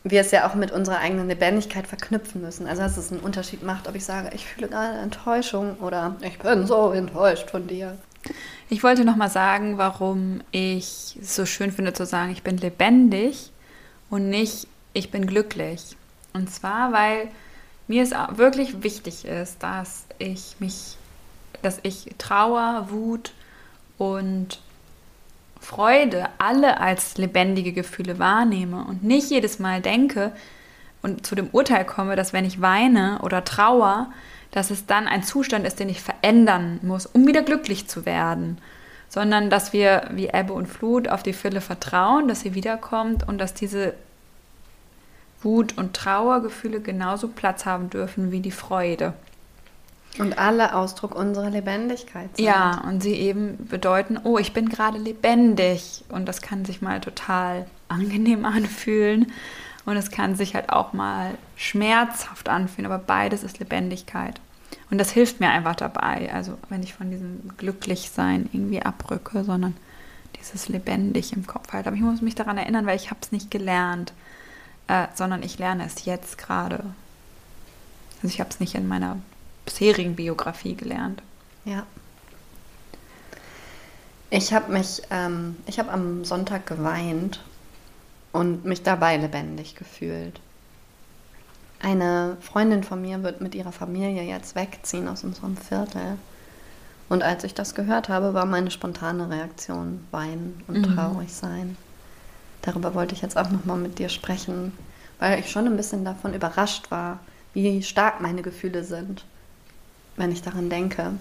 Wir 0.03 0.21
es 0.21 0.31
ja 0.31 0.49
auch 0.49 0.55
mit 0.55 0.71
unserer 0.71 0.99
eigenen 0.99 1.27
Lebendigkeit 1.27 1.87
verknüpfen 1.87 2.41
müssen. 2.41 2.67
Also 2.67 2.81
dass 2.81 2.97
es 2.97 3.11
einen 3.11 3.21
Unterschied 3.21 3.63
macht, 3.63 3.87
ob 3.87 3.95
ich 3.95 4.05
sage, 4.05 4.31
ich 4.33 4.45
fühle 4.45 4.67
gerade 4.67 4.97
Enttäuschung 4.99 5.77
oder 5.79 6.15
ich 6.21 6.39
bin 6.39 6.65
so 6.65 6.91
enttäuscht 6.91 7.49
von 7.49 7.67
dir. 7.67 7.97
Ich 8.69 8.83
wollte 8.83 9.03
noch 9.03 9.15
mal 9.15 9.29
sagen, 9.29 9.77
warum 9.77 10.41
ich 10.51 11.17
es 11.21 11.35
so 11.35 11.45
schön 11.45 11.71
finde 11.71 11.93
zu 11.93 12.05
sagen, 12.05 12.31
ich 12.31 12.43
bin 12.43 12.57
lebendig 12.57 13.51
und 14.09 14.29
nicht 14.29 14.67
ich 14.93 15.11
bin 15.11 15.27
glücklich. 15.27 15.97
Und 16.33 16.49
zwar, 16.49 16.91
weil 16.91 17.29
mir 17.87 18.03
es 18.03 18.11
wirklich 18.37 18.83
wichtig 18.83 19.25
ist, 19.25 19.61
dass 19.61 20.05
ich 20.17 20.55
mich, 20.59 20.95
dass 21.61 21.79
ich 21.83 22.15
Trauer, 22.17 22.87
Wut 22.89 23.33
und 23.97 24.59
Freude 25.59 26.27
alle 26.39 26.79
als 26.79 27.17
lebendige 27.17 27.71
Gefühle 27.71 28.17
wahrnehme 28.17 28.83
und 28.85 29.03
nicht 29.03 29.29
jedes 29.29 29.59
Mal 29.59 29.81
denke 29.81 30.31
und 31.01 31.25
zu 31.25 31.35
dem 31.35 31.49
Urteil 31.51 31.85
komme, 31.85 32.15
dass 32.15 32.33
wenn 32.33 32.45
ich 32.45 32.61
weine 32.61 33.19
oder 33.21 33.43
trauer, 33.43 34.11
dass 34.51 34.69
es 34.69 34.85
dann 34.85 35.07
ein 35.07 35.23
Zustand 35.23 35.65
ist, 35.65 35.79
den 35.79 35.89
ich 35.89 36.01
verändern 36.01 36.79
muss, 36.83 37.05
um 37.05 37.25
wieder 37.25 37.41
glücklich 37.41 37.87
zu 37.87 38.05
werden, 38.05 38.57
sondern 39.09 39.49
dass 39.49 39.73
wir 39.73 40.09
wie 40.11 40.27
Ebbe 40.27 40.53
und 40.53 40.67
Flut 40.67 41.07
auf 41.07 41.23
die 41.23 41.33
Fülle 41.33 41.61
vertrauen, 41.61 42.27
dass 42.27 42.41
sie 42.41 42.53
wiederkommt 42.53 43.27
und 43.27 43.37
dass 43.37 43.53
diese 43.53 43.93
Wut 45.41 45.77
und 45.77 45.95
Trauergefühle 45.95 46.81
genauso 46.81 47.27
Platz 47.27 47.65
haben 47.65 47.89
dürfen 47.89 48.31
wie 48.31 48.41
die 48.41 48.51
Freude. 48.51 49.13
Und 50.19 50.37
alle 50.37 50.75
Ausdruck 50.75 51.15
unserer 51.15 51.49
Lebendigkeit 51.49 52.35
sind. 52.35 52.45
Ja, 52.45 52.83
und 52.85 53.01
sie 53.01 53.15
eben 53.15 53.65
bedeuten, 53.67 54.19
oh, 54.23 54.37
ich 54.37 54.51
bin 54.51 54.67
gerade 54.67 54.97
lebendig. 54.97 56.03
Und 56.09 56.25
das 56.25 56.41
kann 56.41 56.65
sich 56.65 56.81
mal 56.81 56.99
total 56.99 57.65
angenehm 57.87 58.43
anfühlen. 58.45 59.31
Und 59.85 59.97
es 59.97 60.11
kann 60.11 60.35
sich 60.35 60.53
halt 60.53 60.69
auch 60.69 60.93
mal 60.93 61.37
schmerzhaft 61.55 62.49
anfühlen, 62.49 62.91
aber 62.91 63.03
beides 63.03 63.43
ist 63.43 63.59
Lebendigkeit. 63.59 64.39
Und 64.89 64.97
das 64.97 65.11
hilft 65.11 65.39
mir 65.39 65.49
einfach 65.49 65.75
dabei. 65.75 66.31
Also 66.33 66.57
wenn 66.69 66.83
ich 66.83 66.93
von 66.93 67.09
diesem 67.09 67.51
Glücklichsein 67.57 68.49
irgendwie 68.51 68.81
abrücke, 68.81 69.43
sondern 69.43 69.75
dieses 70.39 70.69
lebendig 70.69 71.33
im 71.33 71.47
Kopf 71.47 71.73
halt. 71.73 71.87
Aber 71.87 71.95
ich 71.95 72.01
muss 72.01 72.21
mich 72.21 72.35
daran 72.35 72.57
erinnern, 72.57 72.85
weil 72.85 72.95
ich 72.95 73.09
habe 73.09 73.19
es 73.21 73.31
nicht 73.31 73.49
gelernt, 73.51 74.13
äh, 74.87 75.07
sondern 75.15 75.43
ich 75.43 75.57
lerne 75.57 75.85
es 75.85 76.05
jetzt 76.05 76.37
gerade. 76.37 76.83
Also 78.17 78.33
ich 78.33 78.39
habe 78.39 78.49
es 78.49 78.59
nicht 78.59 78.75
in 78.75 78.87
meiner 78.87 79.17
bisherigen 79.65 80.15
Biografie 80.15 80.75
gelernt. 80.75 81.21
Ja. 81.65 81.85
Ich 84.29 84.53
habe 84.53 84.71
mich, 84.71 85.01
ähm, 85.09 85.57
ich 85.65 85.79
habe 85.79 85.91
am 85.91 86.23
Sonntag 86.23 86.65
geweint 86.65 87.41
und 88.31 88.65
mich 88.65 88.83
dabei 88.83 89.17
lebendig 89.17 89.75
gefühlt. 89.75 90.39
Eine 91.81 92.37
Freundin 92.41 92.83
von 92.83 93.01
mir 93.01 93.23
wird 93.23 93.41
mit 93.41 93.55
ihrer 93.55 93.71
Familie 93.71 94.23
jetzt 94.23 94.55
wegziehen 94.55 95.07
aus 95.07 95.23
unserem 95.23 95.57
Viertel. 95.57 96.17
Und 97.09 97.23
als 97.23 97.43
ich 97.43 97.53
das 97.53 97.75
gehört 97.75 98.07
habe, 98.07 98.33
war 98.33 98.45
meine 98.45 98.71
spontane 98.71 99.29
Reaktion 99.29 100.05
weinen 100.11 100.63
und 100.67 100.77
mhm. 100.77 100.95
traurig 100.95 101.33
sein. 101.33 101.75
Darüber 102.61 102.93
wollte 102.93 103.15
ich 103.15 103.21
jetzt 103.21 103.37
auch 103.37 103.49
nochmal 103.49 103.77
mit 103.77 103.99
dir 103.99 104.09
sprechen, 104.09 104.71
weil 105.19 105.39
ich 105.39 105.49
schon 105.49 105.65
ein 105.65 105.75
bisschen 105.75 106.05
davon 106.05 106.33
überrascht 106.33 106.91
war, 106.91 107.19
wie 107.53 107.81
stark 107.83 108.21
meine 108.21 108.43
Gefühle 108.43 108.83
sind, 108.83 109.25
wenn 110.15 110.31
ich 110.31 110.41
daran 110.41 110.69
denke. 110.69 111.13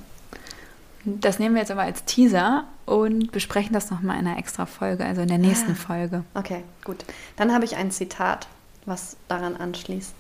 Das 1.05 1.39
nehmen 1.39 1.55
wir 1.55 1.63
jetzt 1.63 1.71
aber 1.71 1.83
als 1.83 2.05
Teaser 2.05 2.65
und 2.85 3.33
besprechen 3.33 3.73
das 3.73 3.91
nochmal 3.91 4.19
in 4.19 4.27
einer 4.27 4.39
extra 4.39 4.67
Folge, 4.67 5.05
also 5.05 5.23
in 5.23 5.29
der 5.29 5.39
nächsten 5.39 5.73
ah, 5.73 5.75
Folge. 5.75 6.25
Okay, 6.35 6.63
gut. 6.85 7.05
Dann 7.37 7.53
habe 7.53 7.65
ich 7.65 7.77
ein 7.77 7.91
Zitat, 7.91 8.49
was 8.85 9.17
daran 9.29 9.57
anschließt, 9.57 10.15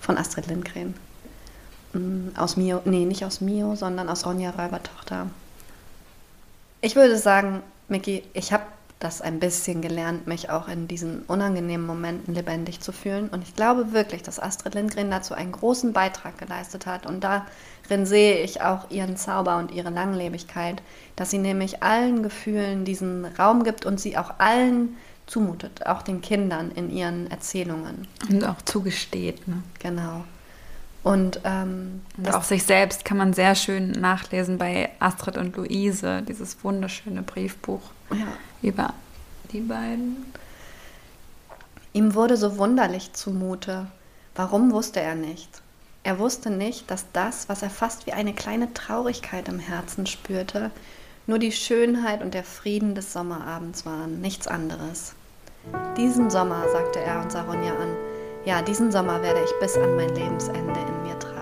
von 0.00 0.18
Astrid 0.18 0.48
Lindgren. 0.48 0.94
Mm, 1.92 2.28
aus 2.36 2.56
Mio, 2.56 2.80
nee, 2.84 3.04
nicht 3.04 3.24
aus 3.24 3.40
Mio, 3.40 3.76
sondern 3.76 4.08
aus 4.08 4.26
Ronja 4.26 4.50
Räubertochter. 4.50 5.28
Ich 6.80 6.96
würde 6.96 7.16
sagen, 7.16 7.62
Micky, 7.88 8.24
ich 8.32 8.52
habe 8.52 8.64
das 8.98 9.20
ein 9.20 9.40
bisschen 9.40 9.82
gelernt, 9.82 10.26
mich 10.26 10.48
auch 10.48 10.68
in 10.68 10.88
diesen 10.88 11.22
unangenehmen 11.22 11.86
Momenten 11.86 12.34
lebendig 12.34 12.80
zu 12.80 12.92
fühlen. 12.92 13.28
Und 13.28 13.42
ich 13.42 13.54
glaube 13.54 13.92
wirklich, 13.92 14.22
dass 14.22 14.40
Astrid 14.40 14.74
Lindgren 14.74 15.10
dazu 15.10 15.34
einen 15.34 15.52
großen 15.52 15.92
Beitrag 15.92 16.38
geleistet 16.38 16.86
hat. 16.86 17.04
Und 17.04 17.22
darin 17.88 18.06
sehe 18.06 18.42
ich 18.42 18.60
auch 18.60 18.90
ihren 18.90 19.16
Zauber 19.16 19.56
und 19.58 19.70
ihre 19.70 19.90
Langlebigkeit, 19.90 20.82
dass 21.14 21.30
sie 21.30 21.38
nämlich 21.38 21.82
allen 21.82 22.22
Gefühlen 22.22 22.84
diesen 22.84 23.24
Raum 23.24 23.64
gibt 23.64 23.86
und 23.86 24.00
sie 24.00 24.16
auch 24.16 24.34
allen 24.38 24.96
zumutet, 25.26 25.86
auch 25.86 26.02
den 26.02 26.20
Kindern 26.20 26.70
in 26.70 26.90
ihren 26.90 27.30
Erzählungen. 27.30 28.06
Und 28.28 28.44
auch 28.44 28.62
zugesteht. 28.62 29.46
Ne? 29.48 29.62
Genau. 29.80 30.24
Und, 31.02 31.40
ähm, 31.44 32.02
und 32.16 32.34
auch 32.34 32.42
sich 32.42 32.64
selbst 32.64 33.04
kann 33.04 33.16
man 33.16 33.32
sehr 33.32 33.54
schön 33.54 33.92
nachlesen 33.92 34.58
bei 34.58 34.90
Astrid 34.98 35.36
und 35.36 35.56
Luise, 35.56 36.22
dieses 36.22 36.62
wunderschöne 36.64 37.22
Briefbuch 37.22 37.82
ja. 38.10 38.26
über 38.62 38.92
die 39.52 39.60
beiden. 39.60 40.32
Ihm 41.92 42.14
wurde 42.14 42.36
so 42.36 42.58
wunderlich 42.58 43.12
zumute. 43.12 43.86
Warum 44.34 44.72
wusste 44.72 45.00
er 45.00 45.14
nicht? 45.14 45.62
Er 46.06 46.20
wusste 46.20 46.50
nicht, 46.50 46.88
dass 46.92 47.06
das, 47.12 47.48
was 47.48 47.62
er 47.62 47.68
fast 47.68 48.06
wie 48.06 48.12
eine 48.12 48.32
kleine 48.32 48.72
Traurigkeit 48.72 49.48
im 49.48 49.58
Herzen 49.58 50.06
spürte, 50.06 50.70
nur 51.26 51.40
die 51.40 51.50
Schönheit 51.50 52.22
und 52.22 52.32
der 52.32 52.44
Frieden 52.44 52.94
des 52.94 53.12
Sommerabends 53.12 53.84
waren, 53.84 54.20
nichts 54.20 54.46
anderes. 54.46 55.16
Diesen 55.96 56.30
Sommer, 56.30 56.62
sagte 56.70 57.00
er 57.00 57.22
und 57.22 57.32
sah 57.32 57.42
Ronja 57.42 57.72
an, 57.72 57.96
ja, 58.44 58.62
diesen 58.62 58.92
Sommer 58.92 59.20
werde 59.20 59.40
ich 59.44 59.50
bis 59.58 59.76
an 59.76 59.96
mein 59.96 60.14
Lebensende 60.14 60.78
in 60.78 61.02
mir 61.02 61.18
tragen. 61.18 61.35